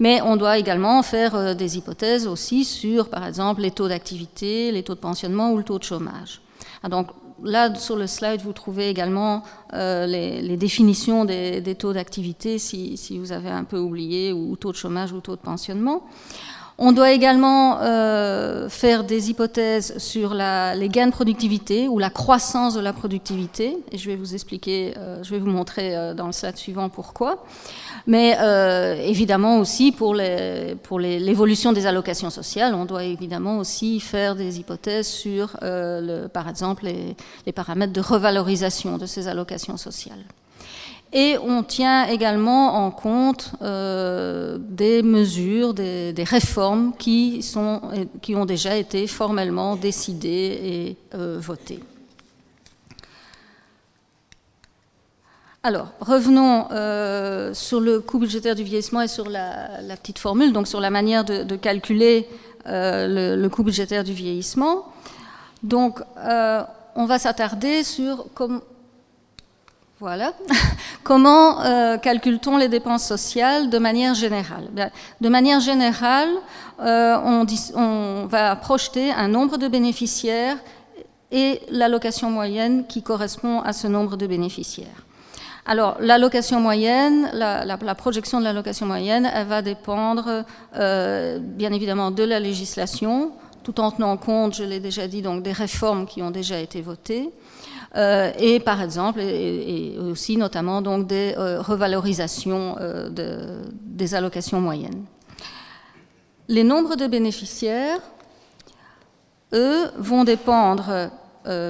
Mais 0.00 0.22
on 0.22 0.36
doit 0.36 0.56
également 0.56 1.02
faire 1.02 1.34
euh, 1.34 1.52
des 1.52 1.76
hypothèses 1.76 2.26
aussi 2.26 2.64
sur, 2.64 3.10
par 3.10 3.26
exemple, 3.26 3.60
les 3.60 3.72
taux 3.72 3.88
d'activité, 3.88 4.72
les 4.72 4.82
taux 4.82 4.94
de 4.94 5.00
pensionnement 5.00 5.52
ou 5.52 5.58
le 5.58 5.64
taux 5.64 5.78
de 5.78 5.84
chômage. 5.84 6.40
Ah, 6.82 6.88
donc 6.88 7.08
là, 7.44 7.74
sur 7.74 7.96
le 7.96 8.06
slide, 8.06 8.40
vous 8.40 8.54
trouvez 8.54 8.88
également 8.88 9.42
les, 9.74 10.56
définitions 10.56 11.26
des, 11.26 11.76
taux 11.78 11.92
d'activité 11.92 12.58
si, 12.58 12.96
si, 12.96 13.18
vous 13.18 13.32
avez 13.32 13.50
un 13.50 13.64
peu 13.64 13.78
oublié, 13.78 14.32
ou 14.32 14.56
taux 14.56 14.72
de 14.72 14.76
chômage 14.76 15.12
ou 15.12 15.20
taux 15.20 15.36
de 15.36 15.42
pensionnement. 15.42 16.04
On 16.78 16.92
doit 16.92 17.12
également 17.12 17.78
euh, 17.80 18.68
faire 18.68 19.04
des 19.04 19.30
hypothèses 19.30 19.96
sur 19.96 20.34
les 20.34 20.88
gains 20.90 21.06
de 21.06 21.12
productivité 21.12 21.88
ou 21.88 21.98
la 21.98 22.10
croissance 22.10 22.74
de 22.74 22.80
la 22.80 22.92
productivité. 22.92 23.78
Et 23.92 23.96
je 23.96 24.10
vais 24.10 24.16
vous 24.16 24.34
expliquer, 24.34 24.92
euh, 24.98 25.22
je 25.22 25.30
vais 25.30 25.38
vous 25.38 25.48
montrer 25.48 25.96
euh, 25.96 26.12
dans 26.12 26.26
le 26.26 26.32
slide 26.32 26.58
suivant 26.58 26.90
pourquoi. 26.90 27.42
Mais 28.06 28.36
évidemment 29.04 29.58
aussi 29.58 29.90
pour 29.90 30.14
l'évolution 30.14 31.72
des 31.72 31.86
allocations 31.86 32.30
sociales, 32.30 32.72
on 32.74 32.84
doit 32.84 33.02
évidemment 33.02 33.58
aussi 33.58 33.98
faire 33.98 34.36
des 34.36 34.60
hypothèses 34.60 35.08
sur, 35.08 35.56
par 36.32 36.48
exemple, 36.48 36.86
les 37.46 37.52
paramètres 37.52 37.92
de 37.92 38.00
revalorisation 38.00 38.96
de 38.96 39.06
ces 39.06 39.26
allocations 39.26 39.76
sociales. 39.76 40.22
Et 41.12 41.38
on 41.38 41.62
tient 41.62 42.06
également 42.06 42.84
en 42.84 42.90
compte 42.90 43.52
euh, 43.62 44.58
des 44.60 45.02
mesures, 45.02 45.72
des, 45.72 46.12
réformes 46.18 46.92
qui, 46.98 47.42
sont, 47.42 47.80
qui, 48.22 48.34
ont 48.34 48.44
déjà 48.44 48.76
été 48.76 49.06
formellement 49.06 49.76
décidées 49.76 50.26
et 50.62 50.96
euh, 51.14 51.38
votées. 51.40 51.80
Alors, 55.62 55.88
revenons 56.00 56.66
euh, 56.70 57.54
sur 57.54 57.80
le 57.80 58.00
coût 58.00 58.18
budgétaire 58.18 58.54
du 58.54 58.62
vieillissement 58.62 59.02
et 59.02 59.08
sur 59.08 59.28
la, 59.28 59.96
petite 59.96 60.18
formule, 60.18 60.52
donc 60.52 60.66
sur 60.68 60.80
la 60.80 60.90
manière 60.90 61.24
de, 61.24 61.56
calculer 61.56 62.28
le, 62.66 63.48
coût 63.48 63.62
budgétaire 63.62 64.04
du 64.04 64.12
vieillissement. 64.12 64.92
Donc, 65.62 66.00
on 66.16 67.06
va 67.06 67.18
s'attarder 67.18 67.84
sur 67.84 68.26
comment 68.34 68.60
voilà. 69.98 70.34
Comment 71.04 71.62
euh, 71.62 71.96
calcule-t-on 71.96 72.58
les 72.58 72.68
dépenses 72.68 73.04
sociales 73.04 73.70
de 73.70 73.78
manière 73.78 74.14
générale? 74.14 74.68
De 75.22 75.28
manière 75.30 75.60
générale, 75.60 76.28
euh, 76.80 77.16
on, 77.74 78.26
va 78.26 78.56
projeter 78.56 79.10
un 79.10 79.28
nombre 79.28 79.56
de 79.56 79.68
bénéficiaires 79.68 80.58
et 81.32 81.62
l'allocation 81.70 82.30
moyenne 82.30 82.86
qui 82.86 83.02
correspond 83.02 83.60
à 83.60 83.72
ce 83.72 83.86
nombre 83.86 84.16
de 84.16 84.26
bénéficiaires. 84.26 85.04
Alors, 85.64 85.96
l'allocation 85.98 86.60
moyenne, 86.60 87.30
la, 87.32 87.94
projection 87.94 88.38
de 88.38 88.44
l'allocation 88.44 88.84
moyenne, 88.84 89.28
elle 89.32 89.46
va 89.46 89.62
dépendre 89.62 90.44
euh, 90.76 91.38
bien 91.40 91.72
évidemment 91.72 92.10
de 92.10 92.22
la 92.22 92.38
législation, 92.38 93.32
tout 93.64 93.80
en 93.80 93.90
tenant 93.90 94.16
compte, 94.18 94.54
je 94.54 94.62
l'ai 94.62 94.78
déjà 94.78 95.08
dit, 95.08 95.22
donc 95.22 95.42
des 95.42 95.52
réformes 95.52 96.06
qui 96.06 96.22
ont 96.22 96.30
déjà 96.30 96.60
été 96.60 96.82
votées. 96.82 97.32
Euh, 97.94 98.32
et 98.38 98.60
par 98.60 98.82
exemple, 98.82 99.20
et, 99.20 99.96
aussi 99.98 100.36
notamment 100.36 100.82
donc 100.82 101.06
des 101.06 101.34
euh, 101.38 101.60
revalorisations 101.62 102.76
euh, 102.80 103.62
des 103.82 104.14
allocations 104.14 104.60
moyennes. 104.60 105.04
Les 106.48 106.64
nombres 106.64 106.96
de 106.96 107.06
bénéficiaires, 107.06 108.00
eux, 109.52 109.90
vont 109.98 110.24
dépendre 110.24 111.10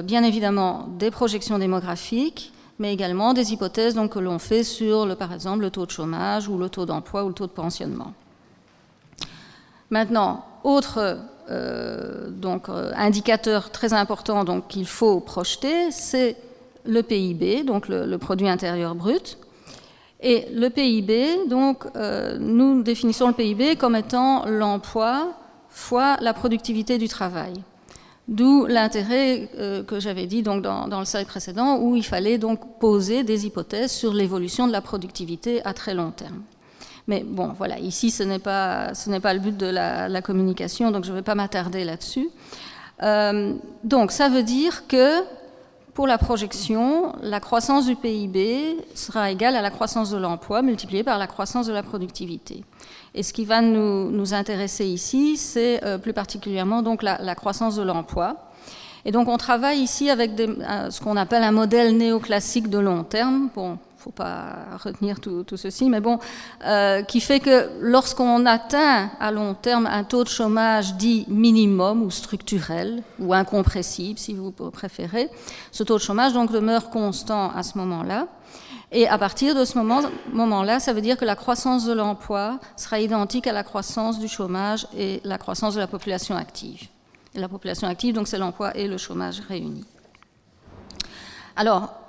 bien 0.03 0.23
évidemment 0.23 0.87
des 0.97 1.11
projections 1.11 1.59
démographiques, 1.59 2.51
mais 2.79 2.93
également 2.93 3.33
des 3.33 3.53
hypothèses 3.53 3.93
donc, 3.95 4.13
que 4.13 4.19
l'on 4.19 4.39
fait 4.39 4.63
sur, 4.63 5.05
le, 5.05 5.15
par 5.15 5.33
exemple, 5.33 5.61
le 5.61 5.71
taux 5.71 5.85
de 5.85 5.91
chômage 5.91 6.47
ou 6.47 6.57
le 6.57 6.69
taux 6.69 6.85
d'emploi 6.85 7.23
ou 7.23 7.29
le 7.29 7.33
taux 7.33 7.47
de 7.47 7.51
pensionnement. 7.51 8.13
Maintenant, 9.89 10.45
autre 10.63 11.19
donc, 12.29 12.69
euh, 12.69 12.91
indicateur 12.95 13.71
très 13.71 13.93
important 13.93 14.43
donc, 14.43 14.67
qu'il 14.67 14.85
faut 14.85 15.19
projeter, 15.19 15.91
c'est 15.91 16.35
le 16.85 17.03
PIB, 17.03 17.63
donc 17.63 17.87
le, 17.87 18.17
produit 18.17 18.49
intérieur 18.49 18.95
brut. 18.95 19.37
Et 20.21 20.47
le 20.53 20.69
PIB, 20.69 21.47
donc, 21.47 21.85
euh, 21.95 22.37
nous 22.39 22.81
définissons 22.81 23.27
le 23.27 23.33
PIB 23.33 23.75
comme 23.75 23.95
étant 23.95 24.45
l'emploi 24.45 25.33
fois 25.69 26.17
la 26.21 26.33
productivité 26.33 26.97
du 26.97 27.07
travail. 27.07 27.53
D'où 28.27 28.65
l'intérêt 28.65 29.49
que 29.87 30.01
j'avais 30.01 30.25
dit 30.25 30.43
donc, 30.43 30.61
dans, 30.61 30.89
dans, 30.89 30.99
le 30.99 31.05
slide 31.05 31.27
précédent, 31.27 31.77
où 31.79 31.95
il 31.95 32.03
fallait 32.03 32.37
donc 32.37 32.79
poser 32.79 33.23
des 33.23 33.45
hypothèses 33.45 33.91
sur 33.91 34.13
l'évolution 34.13 34.67
de 34.67 34.73
la 34.73 34.81
productivité 34.81 35.63
à 35.63 35.73
très 35.73 35.93
long 35.93 36.11
terme. 36.11 36.41
Mais 37.07 37.23
bon, 37.25 37.53
voilà, 37.57 37.79
ici, 37.79 38.11
ce 38.11 38.23
n'est 38.23 38.39
pas, 38.39 38.93
ce 38.93 39.09
n'est 39.09 39.21
pas 39.21 39.33
le 39.33 39.39
but 39.39 39.55
de 39.55 39.67
la, 39.67 40.21
communication, 40.21 40.91
donc 40.91 41.05
je 41.05 41.11
ne 41.11 41.15
vais 41.15 41.21
pas 41.21 41.35
m'attarder 41.35 41.85
là-dessus. 41.85 42.29
Euh, 43.03 43.53
donc, 43.83 44.11
ça 44.11 44.27
veut 44.27 44.43
dire 44.43 44.87
que 44.87 45.23
pour 45.93 46.05
la 46.05 46.17
projection, 46.17 47.13
la 47.23 47.39
croissance 47.39 47.87
du 47.87 47.95
PIB 47.95 48.77
sera 48.93 49.31
égale 49.31 49.55
à 49.55 49.61
la 49.61 49.71
croissance 49.71 50.11
de 50.11 50.17
l'emploi 50.17 50.61
multipliée 50.61 51.03
par 51.03 51.17
la 51.17 51.27
croissance 51.27 51.65
de 51.65 51.73
la 51.73 51.81
productivité. 51.81 52.63
Et 53.15 53.23
ce 53.23 53.33
qui 53.33 53.45
va 53.45 53.61
nous, 53.61 54.11
nous 54.11 54.33
intéresser 54.35 54.85
ici, 54.85 55.37
c'est 55.37 55.83
euh, 55.83 55.97
plus 55.97 56.13
particulièrement 56.13 56.83
donc 56.83 57.01
la, 57.01 57.35
croissance 57.35 57.77
de 57.77 57.81
l'emploi. 57.81 58.35
Et 59.05 59.11
donc 59.11 59.27
on 59.27 59.37
travaille 59.37 59.79
ici 59.79 60.11
avec 60.11 60.39
euh, 60.39 60.91
ce 60.91 61.01
qu'on 61.01 61.17
appelle 61.17 61.41
un 61.41 61.51
modèle 61.51 61.97
néoclassique 61.97 62.69
de 62.69 62.77
long 62.77 63.03
terme. 63.03 63.49
Bon, 63.55 63.79
faut 64.07 64.13
pas 64.13 64.77
retenir 64.81 65.19
tout, 65.19 65.45
ceci, 65.55 65.89
mais 65.89 65.99
bon, 65.99 66.17
euh, 66.65 67.01
qui 67.03 67.19
fait 67.19 67.41
que 67.41 67.69
lorsqu'on 67.81 68.45
atteint 68.45 69.09
à 69.19 69.31
long 69.31 69.53
terme 69.53 69.85
un 69.85 70.05
taux 70.05 70.23
de 70.23 70.29
chômage 70.29 70.95
dit 70.95 71.25
minimum 71.27 72.03
ou 72.03 72.09
structurel 72.09 73.03
ou 73.19 73.33
incompressible, 73.33 74.17
si 74.17 74.33
vous 74.33 74.51
préférez, 74.51 75.29
ce 75.71 75.83
taux 75.83 75.95
de 75.95 76.01
chômage 76.01 76.31
donc 76.31 76.53
demeure 76.53 76.89
constant 76.89 77.51
à 77.51 77.63
ce 77.63 77.77
moment-là. 77.77 78.27
Et 78.93 79.09
à 79.09 79.17
partir 79.17 79.53
de 79.53 79.65
ce 79.65 79.77
moment-là, 79.77 80.79
ça 80.79 80.93
veut 80.93 81.01
dire 81.01 81.17
que 81.17 81.25
la 81.25 81.35
croissance 81.35 81.83
de 81.85 81.91
l'emploi 81.91 82.61
sera 82.77 83.01
identique 83.01 83.45
à 83.45 83.51
la 83.51 83.63
croissance 83.63 84.19
du 84.19 84.29
chômage 84.29 84.87
et 84.97 85.19
la 85.25 85.37
croissance 85.37 85.75
de 85.75 85.81
la 85.81 85.87
population 85.87 86.37
active. 86.37 86.87
Et 87.35 87.39
la 87.39 87.49
population 87.49 87.89
active, 87.89 88.15
donc 88.15 88.29
c'est 88.29 88.37
l'emploi 88.37 88.73
et 88.77 88.87
le 88.87 88.97
chômage 88.97 89.41
réunis. 89.41 89.85
Alors, 91.57 92.06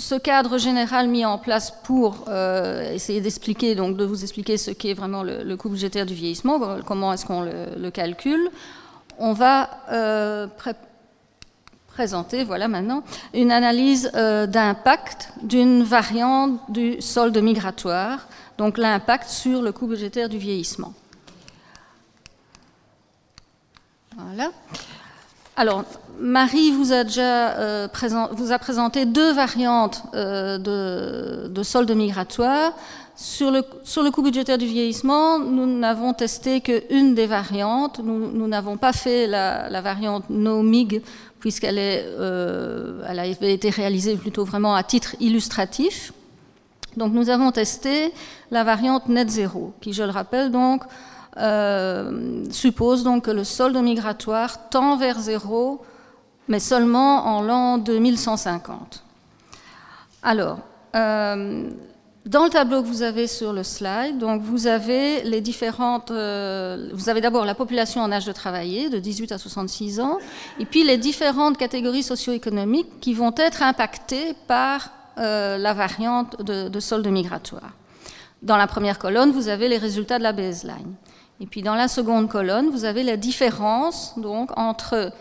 ce 0.00 0.14
cadre 0.14 0.58
général 0.58 1.08
mis 1.08 1.24
en 1.24 1.38
place 1.38 1.72
pour 1.84 2.24
euh, 2.28 2.92
essayer 2.92 3.20
d'expliquer, 3.20 3.74
donc 3.74 3.96
de 3.96 4.04
vous 4.04 4.22
expliquer 4.22 4.56
ce 4.56 4.70
qu'est 4.70 4.94
vraiment 4.94 5.22
le, 5.22 5.54
coût 5.56 5.68
budgétaire 5.68 6.06
du 6.06 6.14
vieillissement, 6.14 6.80
comment 6.86 7.12
est-ce 7.12 7.26
qu'on 7.26 7.42
le, 7.42 7.90
calcule, 7.90 8.50
on 9.18 9.34
va 9.34 9.68
euh, 9.92 10.46
présenter, 11.88 12.44
voilà 12.44 12.66
maintenant, 12.66 13.04
une 13.34 13.52
analyse 13.52 14.10
euh, 14.14 14.46
d'impact 14.46 15.32
d'une 15.42 15.82
variante 15.82 16.58
du 16.70 17.00
solde 17.02 17.36
migratoire, 17.36 18.26
donc 18.56 18.78
l'impact 18.78 19.28
sur 19.28 19.60
le 19.60 19.70
coût 19.70 19.86
budgétaire 19.86 20.30
du 20.30 20.38
vieillissement. 20.38 20.94
Voilà. 24.16 24.50
Alors, 25.60 25.84
Marie 26.18 26.70
vous 26.70 26.90
a 26.90 27.04
déjà 27.04 27.50
euh, 27.50 27.86
vous 28.32 28.50
a 28.50 28.58
présenté 28.58 29.04
deux 29.04 29.34
variantes 29.34 30.04
euh, 30.14 30.56
de, 30.56 31.48
de, 31.48 31.62
solde 31.62 31.90
migratoire. 31.90 32.72
Sur 33.14 33.50
le, 33.50 33.62
sur 33.84 34.02
le 34.02 34.10
coût 34.10 34.22
budgétaire 34.22 34.56
du 34.56 34.64
vieillissement, 34.64 35.38
nous 35.38 35.66
n'avons 35.66 36.14
testé 36.14 36.62
qu'une 36.62 37.14
des 37.14 37.26
variantes. 37.26 38.00
Nous 38.02 38.48
n'avons 38.48 38.78
pas 38.78 38.94
fait 38.94 39.26
la, 39.26 39.68
la 39.68 39.82
variante 39.82 40.30
NOMIG 40.30 41.02
puisqu'elle 41.40 41.76
euh, 41.78 43.02
elle 43.06 43.18
a 43.18 43.26
été 43.26 43.68
réalisée 43.68 44.16
plutôt 44.16 44.46
vraiment 44.46 44.74
à 44.74 44.82
titre 44.82 45.14
illustratif. 45.20 46.14
Donc 46.96 47.12
nous 47.12 47.28
avons 47.28 47.52
testé 47.52 48.14
la 48.50 48.64
variante 48.64 49.10
net 49.10 49.28
zéro, 49.28 49.74
qui, 49.82 49.92
je 49.92 50.04
le 50.04 50.10
rappelle, 50.10 50.50
donc, 50.50 50.84
euh, 51.36 52.44
suppose 52.50 53.04
donc 53.04 53.24
que 53.24 53.30
le 53.30 53.44
solde 53.44 53.76
migratoire 53.76 54.68
tend 54.68 54.96
vers 54.96 55.20
zéro, 55.20 55.82
mais 56.48 56.60
seulement 56.60 57.26
en 57.26 57.42
l'an 57.42 57.78
2150. 57.78 59.04
Alors, 60.22 60.58
euh, 60.96 61.70
dans 62.26 62.44
le 62.44 62.50
tableau 62.50 62.82
que 62.82 62.88
vous 62.88 63.02
avez 63.02 63.26
sur 63.26 63.52
le 63.52 63.62
slide, 63.62 64.18
donc 64.18 64.42
vous 64.42 64.66
avez 64.66 65.22
les 65.22 65.40
différentes. 65.40 66.10
Euh, 66.10 66.90
vous 66.92 67.08
avez 67.08 67.20
d'abord 67.20 67.44
la 67.44 67.54
population 67.54 68.02
en 68.02 68.10
âge 68.10 68.26
de 68.26 68.32
travailler, 68.32 68.90
de 68.90 68.98
18 68.98 69.32
à 69.32 69.38
66 69.38 70.00
ans, 70.00 70.18
et 70.58 70.64
puis 70.64 70.84
les 70.84 70.98
différentes 70.98 71.56
catégories 71.56 72.02
socio-économiques 72.02 73.00
qui 73.00 73.14
vont 73.14 73.32
être 73.36 73.62
impactées 73.62 74.34
par 74.46 74.90
la 75.16 75.74
variante 75.74 76.40
de, 76.40 76.70
de 76.70 76.80
solde 76.80 77.06
migratoire. 77.06 77.72
Dans 78.42 78.56
la 78.56 78.66
première 78.66 78.98
colonne, 78.98 79.32
vous 79.32 79.48
avez 79.48 79.68
les 79.68 79.76
résultats 79.76 80.16
de 80.16 80.22
la 80.22 80.32
baseline. 80.32 80.94
Et 81.40 81.46
puis 81.46 81.62
dans 81.62 81.74
la 81.74 81.88
seconde 81.88 82.28
colonne, 82.28 82.68
vous 82.70 82.84
avez 82.84 83.02
la 83.02 83.16
différence 83.16 84.12
donc, 84.18 84.50
entre 84.58 85.12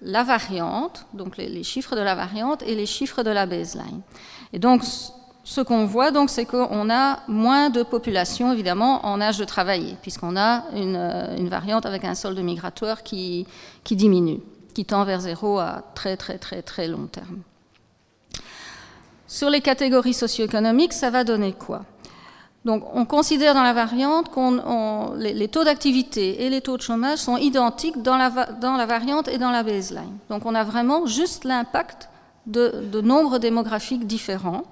la 0.00 0.22
variante, 0.22 1.06
donc 1.14 1.36
les, 1.36 1.62
chiffres 1.64 1.96
de 1.96 2.00
la 2.00 2.14
variante, 2.14 2.62
et 2.62 2.74
les 2.74 2.86
chiffres 2.86 3.22
de 3.22 3.30
la 3.30 3.46
baseline. 3.46 4.00
Et 4.52 4.58
donc, 4.58 4.82
ce 5.42 5.60
qu'on 5.60 5.84
voit, 5.84 6.10
c'est 6.28 6.44
qu'on 6.44 6.90
a 6.90 7.20
moins 7.26 7.70
de 7.70 7.82
population, 7.82 8.52
évidemment, 8.52 9.04
en 9.04 9.20
âge 9.20 9.38
de 9.38 9.44
travailler, 9.44 9.96
puisqu'on 10.00 10.36
a 10.36 10.64
une, 10.74 10.96
une, 11.38 11.48
variante 11.48 11.86
avec 11.86 12.04
un 12.04 12.14
solde 12.14 12.38
migratoire 12.38 13.02
qui, 13.02 13.46
qui 13.82 13.96
diminue, 13.96 14.40
qui 14.74 14.84
tend 14.84 15.04
vers 15.04 15.20
zéro 15.20 15.58
à 15.58 15.82
très, 15.94 16.16
très, 16.16 16.38
très, 16.38 16.62
très 16.62 16.86
long 16.86 17.06
terme. 17.06 17.40
Sur 19.26 19.50
les 19.50 19.60
catégories 19.60 20.14
socio-économiques, 20.14 20.92
ça 20.92 21.10
va 21.10 21.24
donner 21.24 21.52
quoi? 21.52 21.84
Donc, 22.64 22.82
on 22.94 23.04
considère 23.04 23.52
dans 23.52 23.62
la 23.62 23.74
variante 23.74 24.30
que 24.30 25.18
les, 25.18 25.48
taux 25.48 25.64
d'activité 25.64 26.44
et 26.44 26.50
les 26.50 26.62
taux 26.62 26.78
de 26.78 26.82
chômage 26.82 27.18
sont 27.18 27.36
identiques 27.36 28.02
dans 28.02 28.16
la, 28.16 28.30
variante 28.86 29.28
et 29.28 29.36
dans 29.36 29.50
la 29.50 29.62
baseline. 29.62 30.16
Donc, 30.30 30.46
on 30.46 30.54
a 30.54 30.64
vraiment 30.64 31.04
juste 31.04 31.44
l'impact 31.44 32.08
de, 32.46 32.86
de, 32.90 33.02
nombres 33.02 33.38
démographiques 33.38 34.06
différents. 34.06 34.62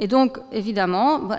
Et 0.00 0.08
donc, 0.08 0.38
évidemment, 0.50 1.20
bah, 1.20 1.38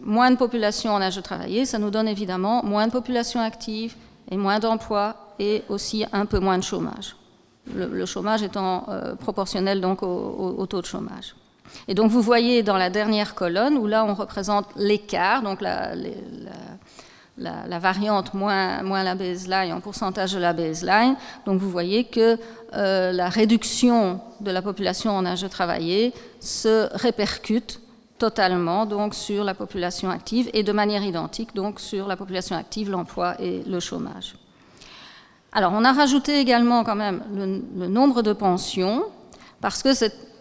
moins 0.00 0.30
de 0.30 0.36
population 0.36 0.92
en 0.92 1.00
âge 1.02 1.16
de 1.16 1.20
travailler, 1.20 1.64
ça 1.64 1.80
nous 1.80 1.90
donne 1.90 2.06
évidemment 2.06 2.62
moins 2.62 2.86
de 2.86 2.92
population 2.92 3.40
active 3.40 3.96
et 4.30 4.36
moins 4.36 4.60
d'emplois 4.60 5.16
et 5.40 5.64
aussi 5.68 6.04
un 6.12 6.24
peu 6.24 6.38
moins 6.38 6.58
de 6.58 6.62
chômage. 6.62 7.16
Le, 7.74 8.06
chômage 8.06 8.42
étant 8.44 8.84
euh, 8.88 9.16
proportionnel 9.16 9.80
donc 9.80 10.02
au 10.02 10.66
taux 10.66 10.80
de 10.80 10.86
chômage. 10.86 11.34
Et 11.88 11.94
donc 11.94 12.10
vous 12.10 12.22
voyez 12.22 12.62
dans 12.62 12.76
la 12.76 12.90
dernière 12.90 13.34
colonne, 13.34 13.76
où 13.76 13.86
là 13.86 14.04
on 14.04 14.14
représente 14.14 14.66
l'écart, 14.76 15.42
donc 15.42 15.60
la, 15.60 15.94
variante 17.78 18.34
moins, 18.34 18.82
la 18.82 19.14
baseline 19.14 19.72
en 19.72 19.80
pourcentage 19.80 20.32
de 20.32 20.38
la 20.38 20.52
baseline, 20.52 21.16
donc 21.46 21.60
vous 21.60 21.70
voyez 21.70 22.04
que 22.04 22.38
euh, 22.74 23.12
la 23.12 23.28
réduction 23.28 24.20
de 24.40 24.50
la 24.50 24.62
population 24.62 25.12
en 25.16 25.26
âge 25.26 25.42
de 25.42 25.48
travailler 25.48 26.12
se 26.40 26.88
répercute 26.96 27.80
totalement 28.18 28.86
donc 28.86 29.14
sur 29.14 29.42
la 29.42 29.54
population 29.54 30.08
active 30.08 30.48
et 30.54 30.62
de 30.62 30.72
manière 30.72 31.02
identique 31.02 31.54
donc 31.54 31.80
sur 31.80 32.06
la 32.06 32.16
population 32.16 32.56
active, 32.56 32.88
l'emploi 32.88 33.34
et 33.40 33.62
le 33.66 33.80
chômage. 33.80 34.36
Alors 35.52 35.72
on 35.74 35.84
a 35.84 35.92
rajouté 35.92 36.38
également 36.38 36.84
quand 36.84 36.94
même 36.94 37.22
le, 37.34 37.62
le 37.76 37.88
nombre 37.88 38.22
de 38.22 38.32
pensions 38.32 39.02
parce 39.60 39.82
que 39.82 39.92
c'est 39.92 40.31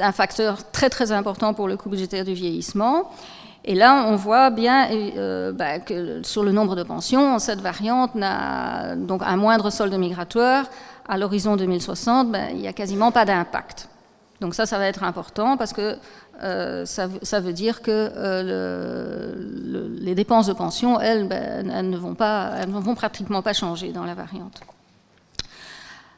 un 0.00 0.12
facteur 0.12 0.70
très 0.70 0.90
très 0.90 1.12
important 1.12 1.54
pour 1.54 1.68
le 1.68 1.76
coût 1.76 1.88
budgétaire 1.88 2.24
du 2.24 2.34
vieillissement. 2.34 3.10
Et 3.64 3.74
là, 3.74 4.04
on 4.06 4.16
voit 4.16 4.50
bien 4.50 4.88
euh, 4.90 5.52
bah, 5.52 5.78
que 5.78 6.22
sur 6.22 6.42
le 6.42 6.52
nombre 6.52 6.76
de 6.76 6.82
pensions, 6.82 7.38
cette 7.38 7.60
variante 7.60 8.14
n'a 8.14 8.96
donc 8.96 9.22
un 9.24 9.36
moindre 9.36 9.70
solde 9.70 9.92
migratoire. 9.94 10.64
À 11.06 11.18
l'horizon 11.18 11.56
2060, 11.56 12.30
bah, 12.30 12.50
il 12.50 12.58
n'y 12.58 12.68
a 12.68 12.72
quasiment 12.72 13.12
pas 13.12 13.24
d'impact. 13.24 13.88
Donc 14.40 14.54
ça, 14.54 14.66
ça 14.66 14.78
va 14.78 14.86
être 14.86 15.02
important 15.02 15.56
parce 15.56 15.72
que 15.72 15.96
euh, 16.42 16.86
ça, 16.86 17.40
veut 17.40 17.52
dire 17.52 17.82
que 17.82 17.90
euh, 17.90 19.34
les 20.00 20.14
dépenses 20.14 20.46
de 20.46 20.52
pension, 20.52 21.00
elles, 21.00 21.26
bah, 21.26 21.36
elles, 21.36 21.90
ne 21.90 21.96
vont 21.96 22.14
pas, 22.14 22.52
elles 22.60 22.70
ne 22.70 22.78
vont 22.78 22.94
pratiquement 22.94 23.42
pas 23.42 23.52
changer 23.52 23.90
dans 23.92 24.04
la 24.04 24.14
variante. 24.14 24.60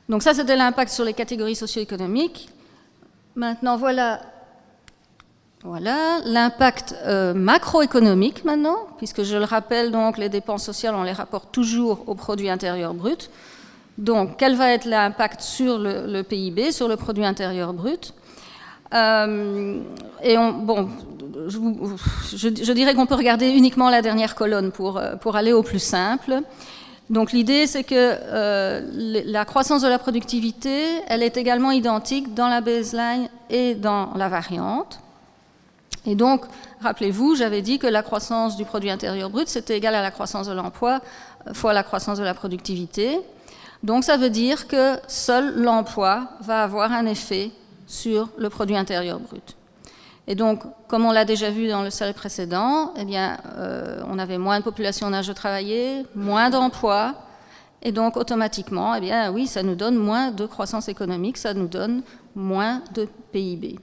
Donc 0.08 0.22
ça, 0.22 0.34
c'était 0.34 0.56
l'impact 0.56 0.92
sur 0.92 1.04
les 1.04 1.14
catégories 1.14 1.56
socio-économiques. 1.56 2.50
Maintenant, 3.36 3.76
voilà 3.76 4.20
voilà 5.62 6.20
l'impact 6.24 6.94
euh, 7.04 7.34
macroéconomique 7.34 8.46
maintenant, 8.46 8.78
puisque 8.96 9.24
je 9.24 9.36
le 9.36 9.44
rappelle, 9.44 9.90
donc 9.90 10.16
les 10.16 10.30
dépenses 10.30 10.64
sociales, 10.64 10.94
on 10.94 11.02
les 11.02 11.12
rapporte 11.12 11.52
toujours 11.52 12.04
au 12.06 12.14
produit 12.14 12.48
intérieur 12.48 12.94
brut. 12.94 13.30
Donc, 13.98 14.38
quel 14.38 14.54
va 14.56 14.72
être 14.72 14.86
l'impact 14.86 15.42
sur 15.42 15.78
le, 15.78 16.22
PIB, 16.22 16.72
sur 16.72 16.88
le 16.88 16.96
produit 16.96 17.26
intérieur 17.26 17.74
brut? 17.74 18.14
Euh, 18.94 19.82
Et 20.22 20.36
bon, 20.36 20.88
je, 21.46 21.58
je 22.34 22.72
dirais 22.72 22.94
qu'on 22.94 23.04
peut 23.04 23.14
regarder 23.14 23.50
uniquement 23.50 23.90
la 23.90 24.00
dernière 24.00 24.34
colonne 24.34 24.72
pour, 24.72 24.96
euh, 24.96 25.16
pour 25.16 25.36
aller 25.36 25.52
au 25.52 25.62
plus 25.62 25.82
simple. 25.82 26.40
Donc 27.10 27.32
l'idée, 27.32 27.66
c'est 27.66 27.82
que 27.82 27.94
euh, 27.96 29.22
la 29.26 29.44
croissance 29.44 29.82
de 29.82 29.88
la 29.88 29.98
productivité, 29.98 31.02
elle 31.08 31.24
est 31.24 31.36
également 31.36 31.72
identique 31.72 32.34
dans 32.34 32.48
la 32.48 32.60
baseline 32.60 33.28
et 33.50 33.74
dans 33.74 34.14
la 34.14 34.28
variante. 34.28 35.00
Et 36.06 36.14
donc, 36.14 36.44
rappelez-vous, 36.80 37.34
j'avais 37.34 37.62
dit 37.62 37.78
que 37.80 37.88
la 37.88 38.02
croissance 38.02 38.56
du 38.56 38.64
produit 38.64 38.90
intérieur 38.90 39.28
brut, 39.28 39.48
c'était 39.48 39.76
égal 39.76 39.94
à 39.94 40.02
la 40.02 40.12
croissance 40.12 40.46
de 40.46 40.52
l'emploi 40.52 41.00
fois 41.52 41.72
la 41.72 41.82
croissance 41.82 42.18
de 42.18 42.24
la 42.24 42.34
productivité. 42.34 43.18
Donc 43.82 44.04
ça 44.04 44.16
veut 44.16 44.30
dire 44.30 44.68
que 44.68 44.96
seul 45.08 45.54
l'emploi 45.56 46.28
va 46.40 46.62
avoir 46.62 46.92
un 46.92 47.06
effet 47.06 47.50
sur 47.86 48.28
le 48.36 48.50
produit 48.50 48.76
intérieur 48.76 49.18
brut. 49.18 49.56
Et 50.26 50.34
donc, 50.34 50.62
comme 50.90 51.05
on 51.05 51.12
l'a 51.12 51.24
déjà 51.24 51.50
vu 51.50 51.68
dans 51.68 51.85
le 51.85 51.90
slide 51.90 52.16
précédent, 52.16 52.92
eh 52.96 53.05
bien, 53.05 53.38
euh, 53.57 54.03
on 54.09 54.18
avait 54.18 54.38
moins 54.38 54.59
de 54.59 54.64
population 54.64 55.07
en 55.07 55.12
âge 55.12 55.29
de 55.29 55.33
travailler, 55.33 56.05
moins 56.16 56.50
d'emplois, 56.50 57.14
et 57.81 57.92
donc 57.92 58.16
automatiquement, 58.16 58.96
eh 58.96 59.00
bien, 59.00 59.31
oui, 59.31 59.46
ça 59.46 59.62
nous 59.62 59.76
donne 59.76 59.94
moins 59.94 60.33
de 60.33 60.46
croissance 60.46 60.88
économique, 60.88 61.37
ça 61.37 61.55
nous 61.55 61.68
donne 61.68 62.03
moins 62.35 62.83
de 62.92 63.07
PIB. 63.31 63.79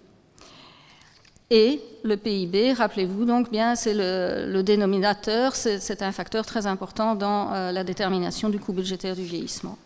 Et 1.49 1.81
le 2.03 2.17
PIB, 2.17 2.73
rappelez-vous 2.73 3.23
donc 3.23 3.49
bien, 3.51 3.75
c'est 3.75 3.93
le, 3.93 4.61
dénominateur, 4.61 5.55
c'est 5.55 6.01
un 6.01 6.11
facteur 6.11 6.45
très 6.45 6.67
important 6.67 7.15
dans 7.15 7.53
euh, 7.53 7.71
la 7.71 7.85
détermination 7.85 8.49
du 8.49 8.59
coût 8.59 8.73
budgétaire 8.73 9.15
du 9.15 9.23
vieillissement. 9.23 9.77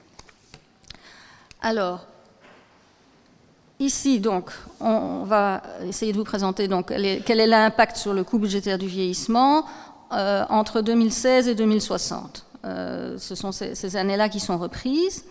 Alors, 1.61 2.07
Ici, 3.81 4.19
donc, 4.19 4.51
on 4.79 5.23
va 5.23 5.63
essayer 5.87 6.11
de 6.11 6.17
vous 6.19 6.23
présenter 6.23 6.69
quel 7.25 7.39
est 7.39 7.47
l'impact 7.47 7.97
sur 7.97 8.13
le 8.13 8.23
coût 8.23 8.37
budgétaire 8.37 8.77
du 8.77 8.85
vieillissement 8.85 9.65
euh, 10.13 10.45
entre 10.49 10.81
2016 10.81 11.47
et 11.47 11.55
2060. 11.55 12.45
Euh, 12.63 13.17
ce 13.17 13.33
sont 13.33 13.51
ces, 13.51 13.95
années-là 13.95 14.29
qui 14.29 14.39
sont 14.39 14.59
reprises. 14.59 15.25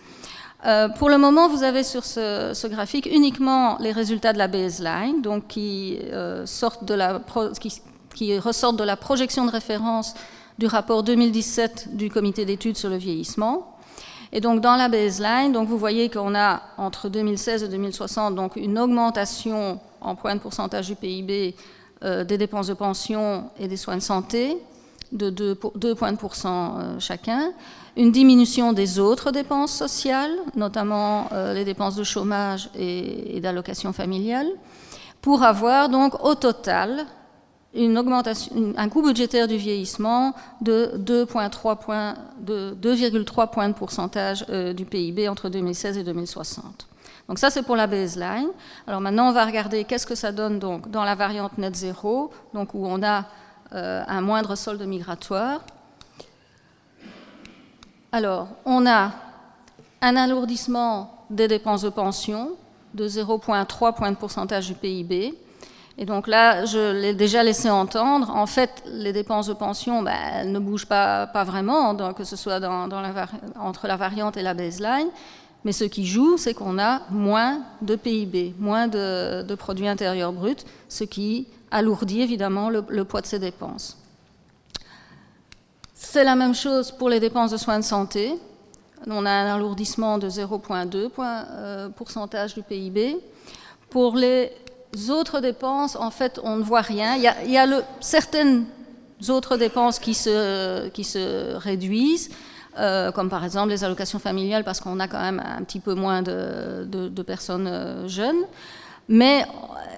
Euh, 0.65 0.89
pour 0.89 1.07
le 1.09 1.17
moment, 1.17 1.47
vous 1.47 1.63
avez 1.63 1.83
sur 1.83 2.03
ce, 2.03 2.67
graphique 2.67 3.05
uniquement 3.05 3.77
les 3.79 3.93
résultats 3.93 4.33
de 4.33 4.37
la 4.37 4.49
baseline, 4.49 5.21
donc 5.21 5.47
qui 5.47 5.99
ressortent 6.11 6.83
de 6.83 6.93
la 8.83 8.97
projection 8.97 9.45
de 9.45 9.51
référence 9.51 10.13
du 10.59 10.65
rapport 10.65 11.03
2017 11.03 11.95
du 11.95 12.09
comité 12.09 12.43
d'études 12.43 12.75
sur 12.75 12.89
le 12.89 12.97
vieillissement. 12.97 13.70
Et 14.33 14.39
donc 14.39 14.61
dans 14.61 14.75
la 14.75 14.87
baseline, 14.87 15.57
vous 15.57 15.77
voyez 15.77 16.09
qu'on 16.09 16.35
a 16.35 16.61
entre 16.77 17.09
2016 17.09 17.63
et 17.63 17.67
2060 17.67 18.35
donc 18.35 18.55
une 18.55 18.79
augmentation 18.79 19.79
en 19.99 20.15
point 20.15 20.35
de 20.35 20.39
pourcentage 20.39 20.87
du 20.87 20.95
PIB 20.95 21.55
euh, 22.03 22.23
des 22.23 22.37
dépenses 22.37 22.67
de 22.67 22.73
pension 22.73 23.49
et 23.59 23.67
des 23.67 23.77
soins 23.77 23.97
de 23.97 24.01
santé 24.01 24.57
de 25.11 25.29
2, 25.29 25.95
points 25.95 26.13
de 26.13 26.17
pourcent 26.17 26.79
euh, 26.79 26.99
chacun, 26.99 27.51
une 27.97 28.11
diminution 28.11 28.71
des 28.71 28.97
autres 28.97 29.31
dépenses 29.31 29.73
sociales, 29.73 30.31
notamment 30.55 31.27
euh, 31.33 31.53
les 31.53 31.65
dépenses 31.65 31.95
de 31.95 32.03
chômage 32.03 32.69
et, 32.75 33.35
et 33.35 33.41
d'allocation 33.41 33.91
familiale, 33.91 34.47
pour 35.21 35.43
avoir 35.43 35.89
donc 35.89 36.23
au 36.23 36.35
total 36.35 37.05
un 37.73 38.89
coût 38.89 39.01
budgétaire 39.01 39.47
du 39.47 39.57
vieillissement 39.57 40.33
de 40.61 40.91
2,3 40.97 41.77
points, 41.77 42.15
de 42.39 42.75
2,3 42.81 43.49
points 43.49 43.69
de 43.69 43.73
pourcentage 43.73 44.45
euh, 44.49 44.73
du 44.73 44.85
PIB 44.85 45.29
entre 45.29 45.49
2016 45.49 45.97
et 45.97 46.03
2060. 46.03 46.87
Donc 47.27 47.39
ça, 47.39 47.49
c'est 47.49 47.63
pour 47.63 47.77
la 47.77 47.87
baseline. 47.87 48.49
Alors 48.87 48.99
maintenant, 48.99 49.29
on 49.29 49.31
va 49.31 49.45
regarder 49.45 49.85
qu'est-ce 49.85 50.05
que 50.05 50.15
ça 50.15 50.33
donne 50.33 50.59
donc 50.59 50.91
dans 50.91 51.05
la 51.05 51.15
variante 51.15 51.57
net 51.57 51.75
zéro, 51.75 52.31
donc 52.53 52.73
où 52.73 52.85
on 52.85 53.01
a 53.03 53.25
euh, 53.73 54.03
un 54.05 54.21
moindre 54.21 54.55
solde 54.55 54.81
migratoire. 54.81 55.61
Alors, 58.11 58.49
on 58.65 58.85
a 58.85 59.13
un 60.01 60.15
alourdissement 60.17 61.25
des 61.29 61.47
dépenses 61.47 61.83
de 61.83 61.89
pension 61.89 62.51
de 62.93 63.07
0,3 63.07 63.95
points 63.95 64.11
de 64.11 64.17
pourcentage 64.17 64.67
du 64.67 64.73
PIB. 64.73 65.33
Et 65.97 66.05
donc 66.05 66.27
là, 66.27 66.65
je 66.65 66.91
l'ai 66.93 67.13
déjà 67.13 67.43
laissé 67.43 67.69
entendre, 67.69 68.29
en 68.31 68.45
fait, 68.45 68.83
les 68.85 69.13
dépenses 69.13 69.47
de 69.47 69.53
pension, 69.53 70.01
ben, 70.01 70.15
elles 70.33 70.51
ne 70.51 70.59
bougent 70.59 70.87
pas, 70.87 71.25
vraiment, 71.45 71.93
donc, 71.93 72.17
que 72.17 72.23
ce 72.23 72.35
soit 72.35 72.59
entre 73.59 73.87
la 73.87 73.97
variante 73.97 74.37
et 74.37 74.41
la 74.41 74.53
baseline. 74.53 75.09
Mais 75.63 75.73
ce 75.73 75.83
qui 75.83 76.05
joue, 76.05 76.37
c'est 76.37 76.53
qu'on 76.53 76.79
a 76.79 77.01
moins 77.11 77.61
de 77.81 77.95
PIB, 77.95 78.55
moins 78.57 78.87
de, 78.87 79.43
de, 79.43 79.55
produit 79.55 79.87
intérieur 79.87 80.33
brut, 80.33 80.65
ce 80.89 81.03
qui 81.03 81.47
alourdit 81.69 82.21
évidemment 82.21 82.69
le, 82.69 83.03
poids 83.03 83.21
de 83.21 83.27
ces 83.27 83.39
dépenses. 83.39 83.97
C'est 85.93 86.23
la 86.23 86.35
même 86.35 86.55
chose 86.55 86.91
pour 86.91 87.09
les 87.09 87.19
dépenses 87.19 87.51
de 87.51 87.57
soins 87.57 87.79
de 87.79 87.83
santé. 87.83 88.33
On 89.07 89.25
a 89.25 89.31
un 89.31 89.55
alourdissement 89.55 90.17
de 90.17 90.29
0,2 90.29 91.09
euh, 91.19 91.89
pourcentage 91.89 92.53
du 92.55 92.63
PIB. 92.63 93.17
Pour 93.89 94.15
les 94.15 94.51
autres 95.09 95.39
dépenses, 95.39 95.95
en 95.95 96.11
fait, 96.11 96.39
on 96.43 96.57
ne 96.57 96.63
voit 96.63 96.81
rien. 96.81 97.15
Il 97.15 97.51
y 97.51 97.57
a, 97.57 97.67
certaines 97.99 98.65
autres 99.29 99.57
dépenses 99.57 99.99
qui 99.99 100.13
se, 100.13 101.55
réduisent, 101.57 102.29
euh, 102.79 103.11
comme 103.11 103.29
par 103.29 103.43
exemple 103.43 103.69
les 103.69 103.83
allocations 103.83 104.19
familiales, 104.19 104.63
parce 104.63 104.79
qu'on 104.79 104.99
a 104.99 105.07
quand 105.07 105.21
même 105.21 105.41
un 105.45 105.63
petit 105.63 105.79
peu 105.79 105.93
moins 105.93 106.21
de, 106.21 107.23
personnes 107.25 107.67
euh, 107.67 108.07
jeunes. 108.07 108.43
Mais 109.07 109.45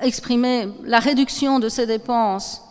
exprimer 0.02 0.70
la 0.84 1.00
réduction 1.00 1.60
de 1.60 1.70
ces 1.70 1.86
dépenses 1.86 2.62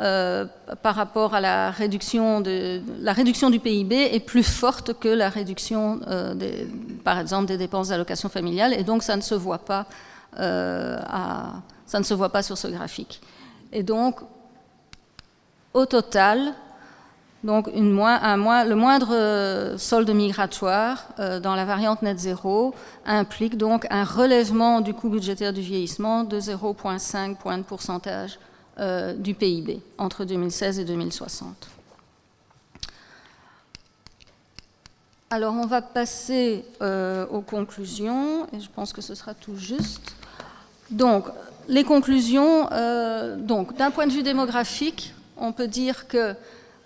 euh, 0.00 0.44
par 0.82 0.94
rapport 0.94 1.34
à 1.34 1.40
la 1.40 1.70
réduction, 1.70 2.40
de, 2.40 2.80
la 3.00 3.12
réduction 3.12 3.50
du 3.50 3.58
PIB 3.58 4.14
est 4.14 4.20
plus 4.20 4.42
forte 4.42 4.98
que 4.98 5.08
la 5.08 5.28
réduction, 5.28 6.00
des, 6.34 6.68
par 7.04 7.18
exemple, 7.18 7.46
des 7.46 7.56
dépenses 7.56 7.88
d'allocation 7.88 8.28
familiale, 8.28 8.74
et 8.74 8.84
donc 8.84 9.02
ça 9.02 9.16
ne 9.16 9.22
se 9.22 9.34
voit 9.34 9.58
pas 9.58 9.86
euh, 10.36 10.98
ça 11.86 11.98
ne 11.98 12.04
se 12.04 12.14
voit 12.14 12.30
pas 12.30 12.42
sur 12.42 12.58
ce 12.58 12.68
graphique. 12.68 13.20
Et 13.72 13.82
donc, 13.82 14.20
au 15.74 15.86
total, 15.86 16.52
donc 17.44 17.68
une 17.74 17.90
le 17.90 18.74
moindre 18.74 19.14
euh, 19.14 19.78
solde 19.78 20.10
migratoire 20.10 21.08
euh, 21.18 21.40
dans 21.40 21.54
la 21.54 21.64
variante 21.64 22.02
net 22.02 22.18
zéro 22.18 22.74
implique 23.06 23.56
donc 23.56 23.86
un 23.90 24.04
relèvement 24.04 24.80
du 24.80 24.92
coût 24.92 25.08
budgétaire 25.08 25.52
du 25.52 25.60
vieillissement 25.60 26.24
de 26.24 26.40
0,5 26.40 27.36
points 27.36 27.58
de 27.58 27.62
pourcentage 27.62 28.38
du 29.16 29.34
PIB 29.34 29.82
entre 29.98 30.24
2016 30.24 30.78
et 30.78 30.84
2060. 30.84 31.68
Alors 35.30 35.52
on 35.54 35.66
va 35.66 35.82
passer 35.82 36.64
aux 36.80 37.40
conclusions 37.40 38.46
et 38.52 38.60
je 38.60 38.68
pense 38.72 38.92
que 38.92 39.00
ce 39.00 39.16
sera 39.16 39.34
tout 39.34 39.56
juste. 39.56 40.17
Donc, 40.90 41.26
les 41.68 41.84
conclusions, 41.84 42.68
euh, 42.72 43.36
d'un 43.36 43.90
point 43.90 44.06
de 44.06 44.12
vue 44.12 44.22
démographique, 44.22 45.14
on 45.36 45.52
peut 45.52 45.68
dire 45.68 46.08
que 46.08 46.34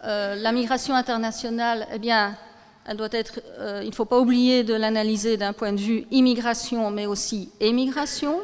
euh, 0.05 0.35
la 0.35 0.53
migration 0.53 0.95
internationale, 0.95 1.87
eh 1.95 1.99
bien, 1.99 2.37
elle 2.85 2.97
doit 2.97 3.09
être, 3.13 3.41
euh, 3.61 3.81
il 3.85 3.91
ne 3.91 3.95
faut 3.95 4.05
pas 4.05 4.19
oublier 4.19 4.65
de 4.65 4.75
l'analyser 4.75 5.37
d'un 5.37 5.53
point 5.53 5.73
de 5.73 5.79
vue 5.79 6.05
immigration, 6.11 6.91
mais 6.91 7.07
aussi 7.07 7.51
émigration. 7.61 8.41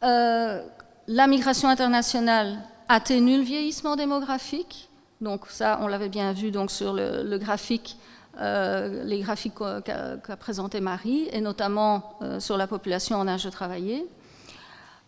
la 0.00 1.26
migration 1.26 1.68
internationale 1.68 2.58
atténue 2.88 3.36
le 3.36 3.42
vieillissement 3.42 3.96
démographique. 3.96 4.88
Donc 5.20 5.42
ça, 5.48 5.78
on 5.82 5.86
l'avait 5.86 6.08
bien 6.08 6.32
vu 6.32 6.50
donc, 6.50 6.70
sur 6.70 6.94
le, 6.94 7.36
graphique, 7.38 7.98
les 8.40 9.20
graphiques 9.20 9.58
qu'a 9.84 10.36
présenté 10.36 10.80
Marie, 10.80 11.28
et 11.32 11.40
notamment 11.40 12.18
sur 12.38 12.56
la 12.56 12.66
population 12.66 13.16
en 13.18 13.28
âge 13.28 13.44
de 13.44 13.50
travailler. 13.50 14.06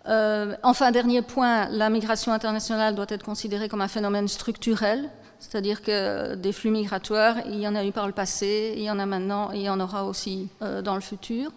Euh, 0.07 0.55
enfin, 0.62 0.90
dernier 0.90 1.23
point, 1.23 1.69
la 1.71 1.88
migration 1.88 2.33
internationale 2.33 2.95
doit 2.95 3.07
être 3.09 3.25
considérée 3.25 3.69
comme 3.69 3.81
un 3.81 3.88
phénomène 3.88 4.29
structurel, 4.29 5.09
c'est-à-dire 5.38 5.83
que 5.83 6.35
des 6.35 6.53
flux 6.53 6.71
migratoires, 6.71 7.37
il 7.47 7.61
y 7.61 7.69
en 7.69 7.75
a 7.75 7.85
eu 7.85 7.93
par 7.93 8.07
le 8.07 8.12
passé, 8.12 8.75
il 8.77 8.83
y 8.83 8.90
en 8.90 8.99
a 8.99 9.07
maintenant 9.07 9.53
et 9.53 9.59
il 9.59 9.62
y 9.62 9.71
en 9.71 9.81
aura 9.81 10.05
aussi 10.05 10.49
euh, 10.62 10.83
dans 10.83 10.95
le 10.95 11.01
futur. 11.01 11.51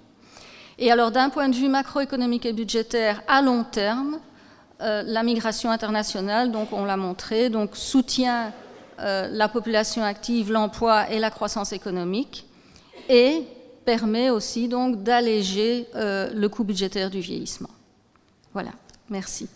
Et 0.80 0.92
alors, 0.92 1.12
d'un 1.12 1.30
point 1.30 1.50
de 1.50 1.56
vue 1.56 1.68
macroéconomique 1.68 2.46
et 2.46 2.54
budgétaire 2.54 3.22
à 3.28 3.42
long 3.42 3.64
terme, 3.64 4.20
euh, 4.82 5.04
la 5.06 5.24
migration 5.24 5.72
internationale, 5.72 6.52
donc 6.52 6.72
on 6.72 6.86
l'a 6.86 6.98
montré, 6.98 7.52
soutient 7.74 8.54
la 9.00 9.48
population 9.48 10.02
active, 10.02 10.52
l'emploi 10.52 11.12
et 11.12 11.20
la 11.20 11.30
croissance 11.30 11.72
économique, 11.72 12.48
et 13.10 13.44
permet 13.86 14.32
aussi 14.32 14.68
donc 14.68 15.04
d'alléger 15.04 15.88
le 15.94 16.48
coût 16.48 16.64
budgétaire 16.64 17.12
du 17.12 17.20
vieillissement. 17.20 17.70
Voilà, 18.58 18.72
merci. 19.12 19.48